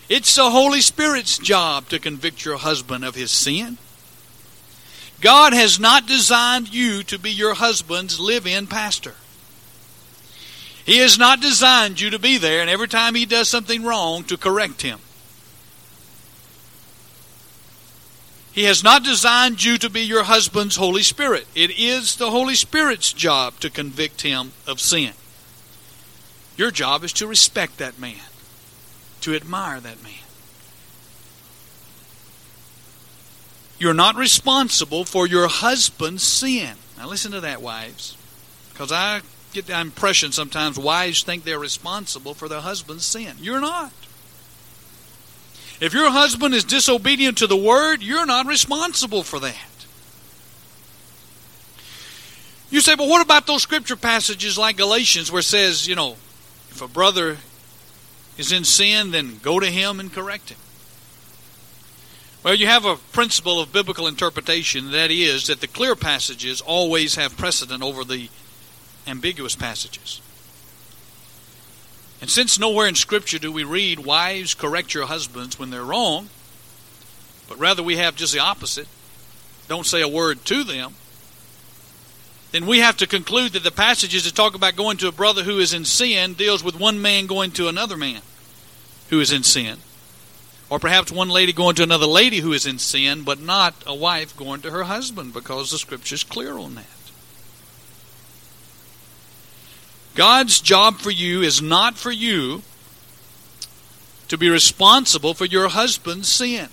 It's 0.09 0.35
the 0.35 0.49
Holy 0.49 0.81
Spirit's 0.81 1.37
job 1.37 1.90
to 1.90 1.99
convict 1.99 2.47
your 2.47 2.57
husband 2.57 3.05
of 3.05 3.14
his 3.14 3.31
sin. 3.31 3.77
God 5.20 5.53
has 5.53 5.79
not 5.79 6.07
designed 6.07 6.73
you 6.73 7.03
to 7.03 7.18
be 7.18 7.31
your 7.31 7.53
husband's 7.53 8.18
live 8.18 8.47
in 8.47 8.68
pastor. 8.68 9.16
He 10.85 10.99
has 10.99 11.18
not 11.18 11.40
designed 11.40 12.01
you 12.01 12.11
to 12.11 12.18
be 12.18 12.37
there 12.37 12.61
and 12.61 12.68
every 12.68 12.88
time 12.88 13.14
he 13.14 13.25
does 13.25 13.49
something 13.49 13.85
wrong 13.85 14.25
to 14.25 14.37
correct 14.37 14.83
him. 14.83 14.99
He 18.53 18.64
has 18.64 18.85
not 18.85 19.03
designed 19.03 19.64
you 19.64 19.79
to 19.79 19.90
be 19.90 20.03
your 20.03 20.25
husband's 20.25 20.77
Holy 20.77 21.03
Spirit. 21.03 21.47
It 21.57 21.77
is 21.77 22.16
the 22.16 22.31
Holy 22.31 22.55
Spirit's 22.55 23.12
job 23.12 23.59
to 23.61 23.70
convict 23.70 24.23
him 24.23 24.53
of 24.66 24.79
sin. 24.79 25.12
Your 26.57 26.70
job 26.70 27.03
is 27.03 27.12
to 27.14 27.27
respect 27.27 27.79
that 27.79 27.99
man, 27.99 28.20
to 29.23 29.35
admire 29.35 29.81
that 29.81 30.03
man. 30.05 30.12
You're 33.77 33.92
not 33.92 34.14
responsible 34.14 35.05
for 35.05 35.27
your 35.27 35.49
husband's 35.49 36.23
sin. 36.23 36.77
Now, 36.97 37.09
listen 37.09 37.33
to 37.33 37.40
that, 37.40 37.61
wives. 37.61 38.16
Because 38.73 38.92
I 38.92 39.23
get 39.54 39.66
the 39.66 39.80
impression 39.80 40.32
sometimes 40.32 40.78
wives 40.78 41.22
think 41.22 41.44
they're 41.44 41.58
responsible 41.58 42.34
for 42.34 42.48
their 42.48 42.60
husband's 42.60 43.06
sin. 43.06 43.36
You're 43.40 43.60
not. 43.60 43.92
If 45.80 45.92
your 45.92 46.10
husband 46.10 46.54
is 46.54 46.64
disobedient 46.64 47.38
to 47.38 47.46
the 47.46 47.56
word, 47.56 48.02
you're 48.02 48.26
not 48.26 48.46
responsible 48.46 49.22
for 49.22 49.40
that. 49.40 49.56
You 52.70 52.80
say, 52.80 52.96
but 52.96 53.08
what 53.08 53.22
about 53.22 53.46
those 53.46 53.62
scripture 53.62 53.96
passages 53.96 54.58
like 54.58 54.76
Galatians 54.76 55.30
where 55.30 55.40
it 55.40 55.44
says, 55.44 55.86
you 55.86 55.94
know, 55.94 56.12
if 56.70 56.82
a 56.82 56.88
brother 56.88 57.36
is 58.36 58.50
in 58.50 58.64
sin, 58.64 59.12
then 59.12 59.38
go 59.42 59.60
to 59.60 59.66
him 59.66 60.00
and 60.00 60.12
correct 60.12 60.50
him? 60.50 60.58
Well, 62.42 62.54
you 62.54 62.66
have 62.66 62.84
a 62.84 62.96
principle 62.96 63.60
of 63.60 63.72
biblical 63.72 64.06
interpretation 64.06 64.90
that 64.90 65.10
is 65.10 65.46
that 65.46 65.60
the 65.60 65.66
clear 65.66 65.96
passages 65.96 66.60
always 66.60 67.14
have 67.14 67.36
precedent 67.36 67.82
over 67.82 68.04
the 68.04 68.28
ambiguous 69.06 69.54
passages. 69.54 70.20
And 72.20 72.30
since 72.30 72.58
nowhere 72.58 72.86
in 72.86 72.94
Scripture 72.94 73.38
do 73.38 73.52
we 73.52 73.64
read, 73.64 73.98
Wives, 74.00 74.54
correct 74.54 74.94
your 74.94 75.06
husbands 75.06 75.58
when 75.58 75.70
they're 75.70 75.84
wrong, 75.84 76.30
but 77.48 77.58
rather 77.58 77.82
we 77.82 77.96
have 77.96 78.16
just 78.16 78.32
the 78.32 78.38
opposite, 78.38 78.88
don't 79.68 79.86
say 79.86 80.00
a 80.00 80.08
word 80.08 80.44
to 80.46 80.64
them, 80.64 80.94
then 82.52 82.66
we 82.66 82.78
have 82.78 82.96
to 82.98 83.06
conclude 83.06 83.52
that 83.52 83.64
the 83.64 83.72
passages 83.72 84.24
that 84.24 84.34
talk 84.34 84.54
about 84.54 84.76
going 84.76 84.96
to 84.98 85.08
a 85.08 85.12
brother 85.12 85.42
who 85.42 85.58
is 85.58 85.74
in 85.74 85.84
sin 85.84 86.34
deals 86.34 86.62
with 86.62 86.78
one 86.78 87.02
man 87.02 87.26
going 87.26 87.50
to 87.50 87.68
another 87.68 87.96
man 87.96 88.22
who 89.10 89.20
is 89.20 89.32
in 89.32 89.42
sin. 89.42 89.78
Or 90.70 90.78
perhaps 90.78 91.12
one 91.12 91.28
lady 91.28 91.52
going 91.52 91.74
to 91.76 91.82
another 91.82 92.06
lady 92.06 92.38
who 92.38 92.52
is 92.52 92.64
in 92.64 92.78
sin, 92.78 93.22
but 93.22 93.40
not 93.40 93.74
a 93.86 93.94
wife 93.94 94.36
going 94.36 94.60
to 94.62 94.70
her 94.70 94.84
husband 94.84 95.32
because 95.32 95.70
the 95.70 95.78
scripture 95.78 96.14
is 96.14 96.24
clear 96.24 96.56
on 96.56 96.76
that. 96.76 97.03
God's 100.14 100.61
job 100.61 100.98
for 100.98 101.11
you 101.11 101.42
is 101.42 101.61
not 101.61 101.96
for 101.96 102.12
you 102.12 102.62
to 104.29 104.38
be 104.38 104.48
responsible 104.48 105.35
for 105.35 105.44
your 105.44 105.68
husband's 105.68 106.29
sin. 106.29 106.68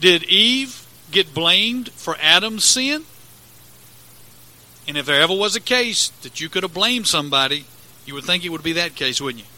Did 0.00 0.24
Eve 0.24 0.86
get 1.10 1.34
blamed 1.34 1.90
for 1.90 2.16
Adam's 2.20 2.64
sin? 2.64 3.04
And 4.88 4.96
if 4.96 5.06
there 5.06 5.20
ever 5.20 5.34
was 5.34 5.54
a 5.54 5.60
case 5.60 6.08
that 6.22 6.40
you 6.40 6.48
could 6.48 6.64
have 6.64 6.74
blamed 6.74 7.06
somebody, 7.06 7.66
you 8.04 8.14
would 8.14 8.24
think 8.24 8.44
it 8.44 8.48
would 8.48 8.62
be 8.62 8.72
that 8.72 8.94
case, 8.94 9.20
wouldn't 9.20 9.44
you? 9.44 9.50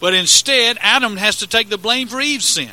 But 0.00 0.14
instead, 0.14 0.78
Adam 0.80 1.16
has 1.16 1.36
to 1.38 1.46
take 1.46 1.68
the 1.68 1.78
blame 1.78 2.08
for 2.08 2.20
Eve's 2.20 2.46
sin. 2.46 2.72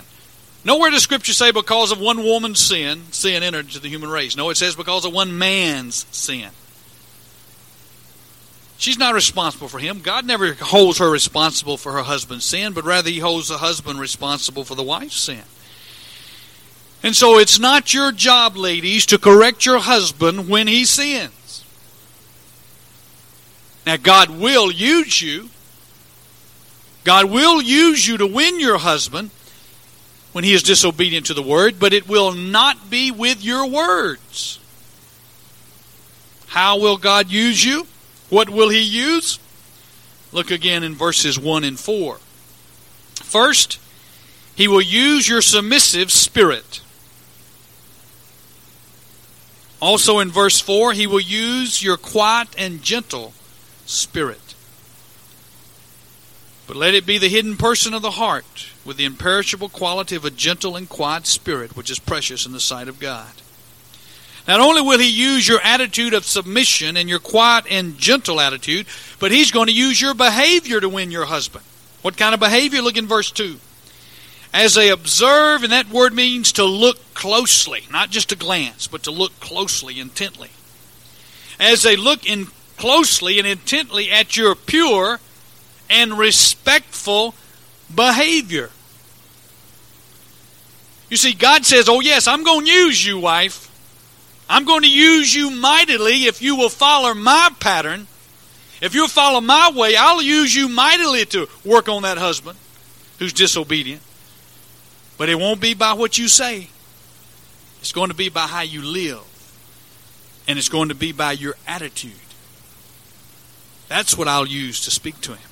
Nowhere 0.66 0.92
does 0.92 1.04
Scripture 1.04 1.34
say 1.34 1.52
because 1.52 1.92
of 1.92 2.00
one 2.00 2.24
woman's 2.24 2.60
sin, 2.60 3.12
sin 3.12 3.44
entered 3.44 3.66
into 3.66 3.80
the 3.80 3.90
human 3.90 4.10
race. 4.10 4.38
No, 4.38 4.50
it 4.50 4.56
says 4.56 4.76
because 4.76 5.04
of 5.04 5.14
one 5.14 5.38
man's 5.38 6.06
sin. 6.12 6.50
She's 8.84 9.00
not 9.00 9.14
responsible 9.14 9.70
for 9.70 9.80
him. 9.80 10.02
God 10.02 10.26
never 10.26 10.56
holds 10.56 10.98
her 10.98 11.10
responsible 11.10 11.78
for 11.78 11.94
her 11.94 12.04
husband's 12.04 12.44
sin, 12.44 12.74
but 12.74 12.84
rather 12.84 13.10
he 13.10 13.20
holds 13.20 13.48
the 13.48 13.60
husband 13.60 13.98
responsible 13.98 14.66
for 14.66 14.76
the 14.76 14.84
wife's 14.84 15.16
sin. 15.16 15.44
And 17.02 17.16
so 17.16 17.40
it's 17.40 17.58
not 17.58 17.94
your 17.94 18.12
job, 18.12 18.58
ladies, 18.58 19.06
to 19.06 19.18
correct 19.18 19.66
your 19.66 19.80
husband 19.80 20.50
when 20.50 20.68
he 20.68 20.84
sins. 20.84 21.64
Now, 23.86 23.96
God 23.96 24.30
will 24.30 24.70
use 24.70 25.22
you. 25.22 25.50
God 27.06 27.32
will 27.32 27.62
use 27.62 28.06
you 28.06 28.18
to 28.18 28.28
win 28.28 28.60
your 28.60 28.80
husband 28.80 29.30
when 30.34 30.44
he 30.44 30.54
is 30.54 30.62
disobedient 30.62 31.28
to 31.28 31.34
the 31.34 31.42
word, 31.42 31.80
but 31.80 31.94
it 31.94 32.10
will 32.10 32.34
not 32.34 32.90
be 32.90 33.12
with 33.12 33.46
your 33.46 33.66
words. 33.66 34.60
How 36.48 36.78
will 36.78 36.98
God 36.98 37.32
use 37.32 37.64
you? 37.64 37.88
What 38.34 38.50
will 38.50 38.70
he 38.70 38.82
use? 38.82 39.38
Look 40.32 40.50
again 40.50 40.84
in 40.84 40.96
verses 40.96 41.38
1 41.38 41.64
and 41.64 41.80
4. 41.80 42.18
First, 43.18 43.80
he 44.56 44.68
will 44.68 44.82
use 44.82 45.30
your 45.30 45.44
submissive 45.44 46.12
spirit. 46.12 46.82
Also 49.80 50.18
in 50.18 50.32
verse 50.32 50.60
4, 50.60 50.94
he 50.94 51.06
will 51.06 51.20
use 51.20 51.84
your 51.84 51.96
quiet 51.96 52.48
and 52.58 52.82
gentle 52.82 53.36
spirit. 53.86 54.56
But 56.66 56.76
let 56.76 56.96
it 56.96 57.06
be 57.06 57.20
the 57.20 57.30
hidden 57.30 57.56
person 57.56 57.94
of 57.94 58.02
the 58.02 58.12
heart 58.12 58.70
with 58.84 58.98
the 58.98 59.06
imperishable 59.06 59.70
quality 59.70 60.16
of 60.16 60.26
a 60.26 60.32
gentle 60.32 60.76
and 60.76 60.90
quiet 60.90 61.28
spirit, 61.28 61.78
which 61.78 61.92
is 61.92 62.00
precious 62.00 62.48
in 62.48 62.52
the 62.52 62.60
sight 62.60 62.88
of 62.88 63.00
God. 63.00 63.43
Not 64.48 64.60
only 64.60 64.82
will 64.82 65.00
he 65.00 65.10
use 65.10 65.48
your 65.48 65.62
attitude 65.62 66.14
of 66.14 66.26
submission 66.26 66.98
and 66.98 67.08
your 67.08 67.20
quiet 67.20 67.66
and 67.70 67.98
gentle 67.98 68.42
attitude, 68.42 68.88
but 69.20 69.32
he's 69.32 69.52
going 69.52 69.68
to 69.68 69.74
use 69.74 70.02
your 70.02 70.14
behavior 70.14 70.82
to 70.82 70.90
win 70.90 71.12
your 71.12 71.26
husband. 71.26 71.64
What 72.02 72.18
kind 72.18 72.34
of 72.34 72.40
behavior? 72.42 72.82
Look 72.82 72.98
in 72.98 73.08
verse 73.08 73.32
2. 73.32 73.58
As 74.54 74.76
they 74.76 74.90
observe, 74.90 75.64
and 75.64 75.72
that 75.72 75.90
word 75.90 76.14
means 76.14 76.52
to 76.54 76.66
look 76.66 76.98
closely, 77.14 77.86
not 77.90 78.10
just 78.10 78.30
to 78.30 78.36
glance, 78.36 78.86
but 78.86 79.04
to 79.04 79.12
look 79.12 79.40
closely, 79.40 80.00
intently. 80.00 80.50
as 81.60 81.84
they 81.84 81.96
look 81.96 82.26
in 82.26 82.48
closely 82.78 83.40
and 83.40 83.48
intently 83.48 84.12
at 84.12 84.36
your 84.36 84.56
pure 84.56 85.20
and 85.90 86.18
respectful 86.18 87.34
behavior. 87.94 88.70
You 91.10 91.18
see, 91.18 91.34
God 91.34 91.66
says, 91.66 91.88
Oh, 91.88 92.02
yes, 92.02 92.28
I'm 92.28 92.44
going 92.44 92.66
to 92.66 92.72
use 92.72 93.06
you, 93.06 93.20
wife. 93.20 93.70
I'm 94.50 94.66
going 94.66 94.82
to 94.82 94.92
use 94.92 95.34
you 95.34 95.50
mightily 95.50 96.26
if 96.26 96.42
you 96.42 96.56
will 96.56 96.70
follow 96.70 97.14
my 97.14 97.50
pattern. 97.60 98.08
If 98.82 98.94
you'll 98.94 99.08
follow 99.08 99.40
my 99.40 99.72
way, 99.74 99.96
I'll 99.96 100.22
use 100.22 100.54
you 100.54 100.68
mightily 100.68 101.26
to 101.28 101.48
work 101.64 101.88
on 101.88 102.04
that 102.04 102.18
husband 102.18 102.58
who's 103.20 103.34
disobedient. 103.34 104.02
But 105.18 105.30
it 105.30 105.36
won't 105.36 105.62
be 105.62 105.74
by 105.74 105.94
what 105.94 106.18
you 106.18 106.28
say, 106.28 106.68
it's 107.80 107.92
going 107.92 108.10
to 108.10 108.16
be 108.16 108.30
by 108.30 108.48
how 108.48 108.62
you 108.62 108.82
live, 108.82 109.22
and 110.48 110.58
it's 110.58 110.70
going 110.70 110.90
to 110.90 110.96
be 110.96 111.12
by 111.12 111.34
your 111.34 111.56
attitude. 111.68 112.12
That's 113.88 114.18
what 114.18 114.28
I'll 114.28 114.48
use 114.48 114.84
to 114.86 114.92
speak 114.92 115.22
to 115.22 115.36
him. 115.36 115.50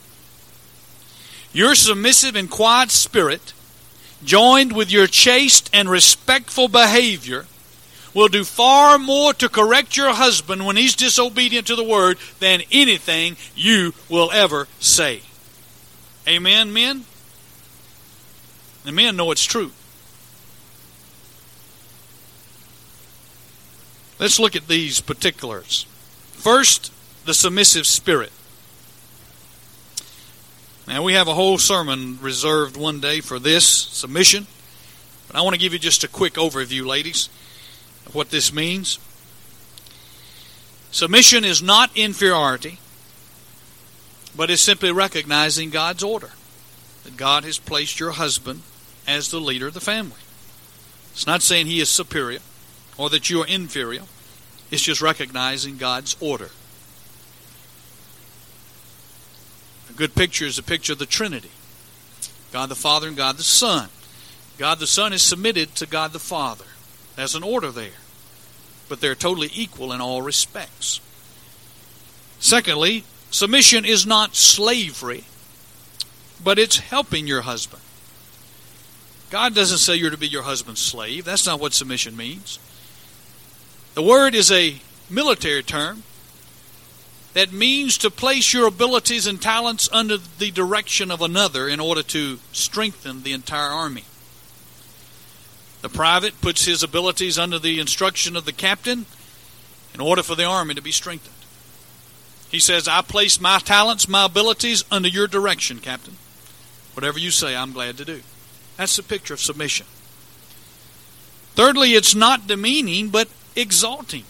Your 1.54 1.75
submissive 1.75 2.36
and 2.36 2.49
quiet 2.49 2.91
spirit, 2.91 3.54
joined 4.23 4.73
with 4.73 4.91
your 4.91 5.08
chaste 5.08 5.69
and 5.73 5.89
respectful 5.89 6.67
behavior, 6.67 7.45
will 8.13 8.28
do 8.28 8.43
far 8.43 8.97
more 8.97 9.34
to 9.34 9.50
correct 9.50 9.95
your 9.97 10.13
husband 10.13 10.65
when 10.65 10.76
he's 10.76 10.95
disobedient 10.95 11.67
to 11.67 11.76
the 11.76 11.84
word 11.84 12.17
than 12.39 12.62
anything 12.71 13.38
you 13.56 13.93
will 14.10 14.32
ever 14.32 14.67
say. 14.80 15.21
Amen, 16.28 16.74
men? 16.74 17.06
The 18.84 18.91
men 18.91 19.15
know 19.15 19.32
it's 19.32 19.45
true. 19.45 19.71
Let's 24.19 24.39
look 24.39 24.56
at 24.56 24.67
these 24.67 25.02
particulars. 25.02 25.86
First, 26.34 26.91
the 27.26 27.34
submissive 27.34 27.88
spirit. 27.88 28.32
Now, 30.88 31.04
we 31.04 31.13
have 31.13 31.28
a 31.28 31.34
whole 31.34 31.58
sermon 31.58 32.19
reserved 32.21 32.76
one 32.76 33.00
day 33.00 33.21
for 33.21 33.39
this 33.39 33.65
submission, 33.65 34.47
but 35.28 35.36
I 35.36 35.41
want 35.41 35.54
to 35.54 35.60
give 35.60 35.74
you 35.74 35.80
just 35.80 36.04
a 36.04 36.08
quick 36.08 36.34
overview, 36.34 36.86
ladies, 36.86 37.30
what 38.14 38.30
this 38.30 38.54
means. 38.54 39.00
Submission 40.92 41.46
is 41.46 41.62
not 41.62 41.96
inferiority, 41.96 42.80
but 44.36 44.50
is 44.50 44.62
simply 44.62 44.92
recognizing 44.92 45.70
God's 45.70 46.04
order. 46.04 46.32
That 47.04 47.18
God 47.18 47.44
has 47.46 47.58
placed 47.58 48.00
your 48.00 48.12
husband 48.12 48.62
as 49.08 49.32
the 49.32 49.40
leader 49.40 49.68
of 49.68 49.74
the 49.74 49.80
family. 49.80 50.20
It's 51.12 51.28
not 51.28 51.42
saying 51.42 51.68
he 51.68 51.82
is 51.82 51.90
superior 51.90 52.40
or 52.98 53.10
that 53.10 53.30
you 53.30 53.42
are 53.42 53.48
inferior. 53.48 54.04
It's 54.70 54.84
just 54.84 55.02
recognizing 55.02 55.78
God's 55.78 56.16
order. 56.20 56.50
A 59.90 59.94
good 59.94 60.16
picture 60.16 60.46
is 60.46 60.58
a 60.58 60.64
picture 60.64 60.94
of 60.94 61.00
the 61.00 61.06
Trinity 61.06 61.52
God 62.52 62.68
the 62.68 62.76
Father 62.76 63.08
and 63.08 63.18
God 63.18 63.38
the 63.38 63.44
Son. 63.44 63.90
God 64.58 64.80
the 64.80 64.88
Son 64.88 65.14
is 65.14 65.24
submitted 65.24 65.76
to 65.76 65.86
God 65.86 66.12
the 66.12 66.20
Father. 66.20 66.66
There's 67.15 67.36
an 67.36 67.43
order 67.43 67.71
there, 67.71 68.00
but 68.89 69.02
they're 69.02 69.15
totally 69.15 69.50
equal 69.54 69.91
in 69.91 70.02
all 70.02 70.21
respects. 70.21 71.02
Secondly, 72.39 73.04
submission 73.30 73.86
is 73.86 74.06
not 74.06 74.36
slavery, 74.36 75.26
but 76.43 76.58
it's 76.58 76.80
helping 76.80 77.28
your 77.28 77.41
husband. 77.41 77.82
God 79.30 79.56
doesn't 79.56 79.78
say 79.78 79.95
you're 79.95 80.10
to 80.10 80.17
be 80.17 80.28
your 80.28 80.43
husband's 80.43 80.82
slave. 80.82 81.24
That's 81.26 81.45
not 81.45 81.60
what 81.60 81.74
submission 81.74 82.17
means. 82.17 82.60
The 83.93 84.02
word 84.02 84.36
is 84.36 84.52
a 84.52 84.78
military 85.10 85.63
term 85.63 86.04
that 87.34 87.54
means 87.54 87.97
to 88.00 88.10
place 88.10 88.54
your 88.54 88.67
abilities 88.67 89.28
and 89.28 89.41
talents 89.41 89.88
under 89.91 90.17
the 90.17 90.52
direction 90.52 91.12
of 91.12 91.21
another 91.21 91.67
in 91.67 91.80
order 91.80 92.04
to 92.04 92.39
strengthen 92.52 93.24
the 93.24 93.32
entire 93.32 93.69
army. 93.69 94.04
The 95.82 95.89
private 95.89 96.39
puts 96.41 96.65
his 96.65 96.84
abilities 96.84 97.39
under 97.39 97.60
the 97.60 97.80
instruction 97.80 98.36
of 98.36 98.46
the 98.46 98.54
captain 98.54 99.06
in 99.94 100.00
order 100.00 100.24
for 100.24 100.36
the 100.36 100.46
army 100.46 100.76
to 100.76 100.82
be 100.82 100.91
strengthened. 100.91 101.36
He 102.50 102.60
says, 102.60 102.88
I 102.88 103.02
place 103.02 103.39
my 103.39 103.60
talents, 103.60 104.08
my 104.08 104.26
abilities 104.26 104.84
under 104.91 105.08
your 105.08 105.28
direction, 105.28 105.80
Captain. 105.80 106.17
Whatever 106.94 107.17
you 107.17 107.32
say, 107.32 107.56
I'm 107.56 107.72
glad 107.72 107.98
to 107.98 108.06
do. 108.06 108.22
That's 108.78 108.96
the 108.96 109.04
picture 109.04 109.34
of 109.34 109.39
submission. 109.39 109.86
Thirdly, 111.54 111.94
it's 111.94 112.13
not 112.13 112.48
demeaning, 112.48 113.10
but 113.10 113.30
exalting. 113.56 114.24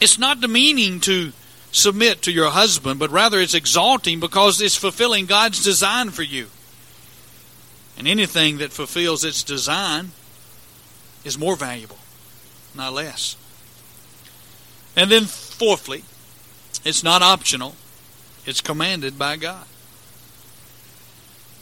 It's 0.00 0.18
not 0.18 0.40
demeaning 0.40 1.00
to 1.00 1.32
submit 1.70 2.22
to 2.22 2.32
your 2.32 2.50
husband, 2.50 3.00
but 3.00 3.10
rather 3.10 3.40
it's 3.40 3.54
exalting 3.54 4.20
because 4.20 4.60
it's 4.60 4.76
fulfilling 4.76 5.26
God's 5.26 5.62
design 5.62 6.10
for 6.10 6.22
you. 6.22 6.48
And 7.96 8.08
anything 8.08 8.58
that 8.58 8.72
fulfills 8.72 9.24
its 9.24 9.42
design 9.42 10.10
is 11.24 11.38
more 11.38 11.56
valuable, 11.56 11.98
not 12.74 12.92
less. 12.92 13.36
And 14.96 15.10
then, 15.10 15.24
fourthly, 15.24 16.04
it's 16.84 17.02
not 17.02 17.22
optional, 17.22 17.74
it's 18.46 18.60
commanded 18.60 19.18
by 19.18 19.36
God. 19.36 19.66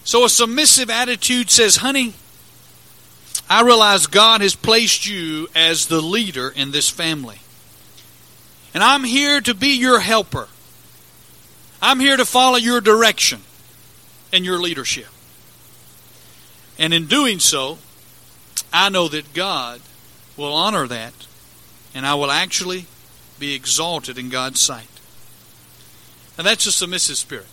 So 0.05 0.25
a 0.25 0.29
submissive 0.29 0.91
attitude 0.91 1.51
says, 1.51 1.77
honey, 1.77 2.15
I 3.49 3.63
realize 3.63 4.07
God 4.07 4.41
has 4.41 4.55
placed 4.55 5.07
you 5.07 5.49
as 5.55 5.87
the 5.87 6.01
leader 6.01 6.49
in 6.49 6.71
this 6.71 6.89
family. 6.89 7.39
And 8.75 8.83
I'm 8.83 9.05
here 9.05 9.41
to 9.43 9.55
be 9.55 9.79
your 9.79 10.01
helper. 10.01 10.49
I'm 11.81 12.01
here 12.01 12.17
to 12.17 12.25
follow 12.25 12.57
your 12.57 12.81
direction 12.81 13.41
and 14.33 14.45
your 14.45 14.59
leadership. 14.59 15.09
And 16.79 16.95
in 16.95 17.07
doing 17.07 17.39
so, 17.39 17.79
I 18.73 18.89
know 18.89 19.09
that 19.09 19.33
God 19.35 19.81
will 20.37 20.53
honor 20.53 20.87
that, 20.87 21.13
and 21.95 22.07
I 22.07 22.15
will 22.15 22.31
actually 22.31 22.87
be 23.39 23.55
exalted 23.55 24.19
in 24.19 24.29
God's 24.29 24.61
sight. 24.61 24.87
And 26.39 26.47
that's 26.47 26.67
a 26.67 26.73
submissive 26.73 27.17
spirit. 27.17 27.47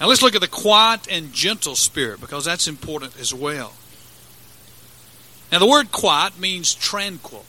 Now 0.00 0.08
let's 0.08 0.22
look 0.22 0.34
at 0.34 0.40
the 0.40 0.48
quiet 0.48 1.08
and 1.10 1.32
gentle 1.32 1.74
spirit 1.74 2.20
because 2.20 2.44
that's 2.44 2.68
important 2.68 3.18
as 3.18 3.32
well. 3.32 3.72
Now 5.50 5.58
the 5.58 5.66
word 5.66 5.92
quiet 5.92 6.38
means 6.38 6.74
tranquil. 6.74 7.44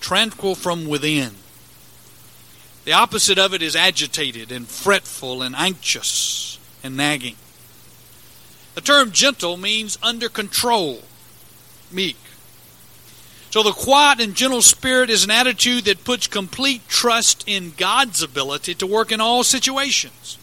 Tranquil 0.00 0.54
from 0.54 0.88
within. 0.88 1.34
The 2.84 2.92
opposite 2.92 3.38
of 3.38 3.52
it 3.52 3.62
is 3.62 3.76
agitated 3.76 4.50
and 4.50 4.66
fretful 4.66 5.42
and 5.42 5.54
anxious 5.54 6.58
and 6.82 6.96
nagging. 6.96 7.36
The 8.80 8.86
term 8.86 9.12
gentle 9.12 9.58
means 9.58 9.98
under 10.02 10.30
control, 10.30 11.02
meek. 11.92 12.16
So 13.50 13.62
the 13.62 13.72
quiet 13.72 14.20
and 14.20 14.34
gentle 14.34 14.62
spirit 14.62 15.10
is 15.10 15.22
an 15.22 15.30
attitude 15.30 15.84
that 15.84 16.02
puts 16.02 16.26
complete 16.26 16.88
trust 16.88 17.44
in 17.46 17.74
God's 17.76 18.22
ability 18.22 18.72
to 18.76 18.86
work 18.86 19.12
in 19.12 19.20
all 19.20 19.44
situations. 19.44 20.38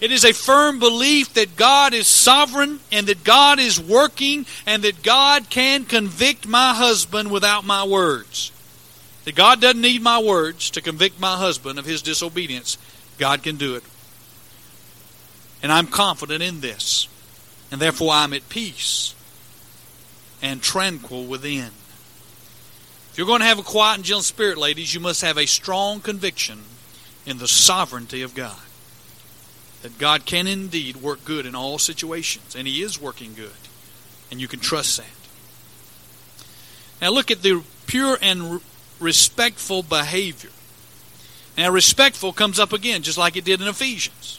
It 0.00 0.10
is 0.10 0.24
a 0.24 0.32
firm 0.32 0.80
belief 0.80 1.34
that 1.34 1.54
God 1.54 1.94
is 1.94 2.08
sovereign 2.08 2.80
and 2.90 3.06
that 3.06 3.22
God 3.22 3.60
is 3.60 3.78
working 3.78 4.44
and 4.66 4.82
that 4.82 5.04
God 5.04 5.48
can 5.48 5.84
convict 5.84 6.48
my 6.48 6.74
husband 6.74 7.30
without 7.30 7.64
my 7.64 7.84
words. 7.86 8.50
That 9.24 9.36
God 9.36 9.60
doesn't 9.60 9.80
need 9.80 10.02
my 10.02 10.18
words 10.18 10.68
to 10.70 10.80
convict 10.80 11.20
my 11.20 11.36
husband 11.36 11.78
of 11.78 11.84
his 11.84 12.02
disobedience. 12.02 12.76
God 13.18 13.44
can 13.44 13.54
do 13.54 13.76
it. 13.76 13.84
And 15.62 15.70
I'm 15.70 15.86
confident 15.86 16.42
in 16.42 16.60
this. 16.60 17.06
And 17.72 17.80
therefore 17.80 18.12
I'm 18.12 18.34
at 18.34 18.48
peace 18.50 19.14
and 20.42 20.62
tranquil 20.62 21.24
within. 21.24 21.70
If 23.10 23.14
you're 23.16 23.26
going 23.26 23.40
to 23.40 23.46
have 23.46 23.58
a 23.58 23.62
quiet 23.62 23.96
and 23.96 24.04
gentle 24.04 24.22
spirit, 24.22 24.58
ladies, 24.58 24.94
you 24.94 25.00
must 25.00 25.22
have 25.22 25.38
a 25.38 25.46
strong 25.46 26.00
conviction 26.00 26.60
in 27.26 27.38
the 27.38 27.48
sovereignty 27.48 28.22
of 28.22 28.34
God 28.34 28.60
that 29.80 29.98
God 29.98 30.26
can 30.26 30.46
indeed 30.46 30.96
work 30.96 31.24
good 31.24 31.46
in 31.46 31.54
all 31.54 31.78
situations, 31.78 32.54
and 32.54 32.68
He 32.68 32.82
is 32.82 33.00
working 33.00 33.34
good, 33.34 33.50
and 34.30 34.40
you 34.40 34.48
can 34.48 34.60
trust 34.60 34.98
that. 34.98 35.06
Now, 37.00 37.10
look 37.10 37.30
at 37.30 37.42
the 37.42 37.64
pure 37.86 38.16
and 38.22 38.60
respectful 39.00 39.82
behavior. 39.82 40.50
Now, 41.58 41.70
respectful 41.70 42.32
comes 42.32 42.60
up 42.60 42.72
again, 42.72 43.02
just 43.02 43.18
like 43.18 43.36
it 43.36 43.44
did 43.44 43.60
in 43.60 43.66
Ephesians. 43.66 44.38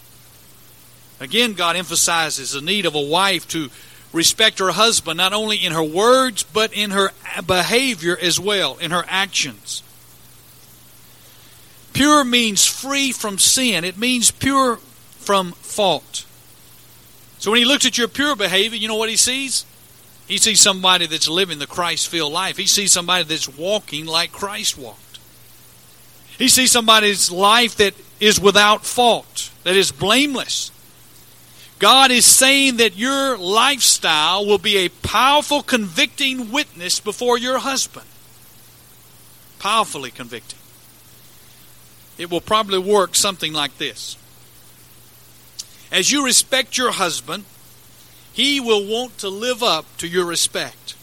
Again, 1.20 1.54
God 1.54 1.76
emphasizes 1.76 2.52
the 2.52 2.62
need 2.62 2.86
of 2.86 2.96
a 2.96 3.02
wife 3.02 3.48
to 3.50 3.70
respect 4.12 4.60
her 4.60 4.72
husband, 4.72 5.18
not 5.18 5.34
only 5.34 5.58
in 5.58 5.72
her 5.72 5.84
words, 5.84 6.44
but 6.44 6.74
in 6.74 6.92
her 6.92 7.12
behavior 7.46 8.18
as 8.22 8.40
well, 8.40 8.78
in 8.78 8.92
her 8.92 9.06
actions. 9.08 9.84
Pure 11.94 12.24
means 12.26 12.66
free 12.66 13.12
from 13.12 13.38
sin. 13.38 13.84
It 13.84 13.98
means 13.98 14.32
pure 14.32 14.78
from 15.18 15.52
fault. 15.54 16.26
So 17.38 17.52
when 17.52 17.60
he 17.60 17.66
looks 17.66 17.86
at 17.86 17.98
your 17.98 18.08
pure 18.08 18.36
behavior, 18.36 18.78
you 18.78 18.88
know 18.88 18.96
what 18.96 19.10
he 19.10 19.18
sees? 19.18 19.66
He 20.28 20.38
sees 20.38 20.62
somebody 20.62 21.06
that's 21.06 21.28
living 21.28 21.60
the 21.60 21.68
Christ 21.68 22.08
filled 22.08 22.34
life. 22.34 22.58
He 22.58 22.66
sees 22.66 22.92
somebody 22.92 23.24
that's 23.24 23.50
walking 23.50 24.06
like 24.06 24.32
Christ 24.32 24.78
walked. 24.78 25.20
He 26.38 26.48
sees 26.48 26.72
somebody's 26.72 27.32
life 27.32 27.76
that 27.78 27.94
is 28.20 28.40
without 28.40 28.86
fault, 28.86 29.52
that 29.64 29.76
is 29.76 29.92
blameless. 29.92 30.72
God 31.84 32.12
is 32.12 32.26
saying 32.26 32.78
that 32.78 32.96
your 32.96 33.38
lifestyle 33.38 34.46
will 34.46 34.58
be 34.58 34.78
a 34.78 34.88
powerful 34.88 35.62
convicting 35.62 36.50
witness 36.50 37.02
before 37.02 37.38
your 37.38 37.60
husband. 37.60 38.06
Powerfully 39.60 40.10
convicting. 40.10 40.60
It 42.18 42.32
will 42.32 42.40
probably 42.40 42.80
work 42.80 43.16
something 43.16 43.52
like 43.52 43.80
this. 43.80 44.16
As 45.92 46.10
you 46.10 46.24
respect 46.24 46.78
your 46.78 46.94
husband, 46.94 47.44
he 48.32 48.62
will 48.62 48.88
want 48.88 49.18
to 49.18 49.28
live 49.28 49.62
up 49.62 49.86
to 49.98 50.08
your 50.08 50.24
respect. 50.24 50.96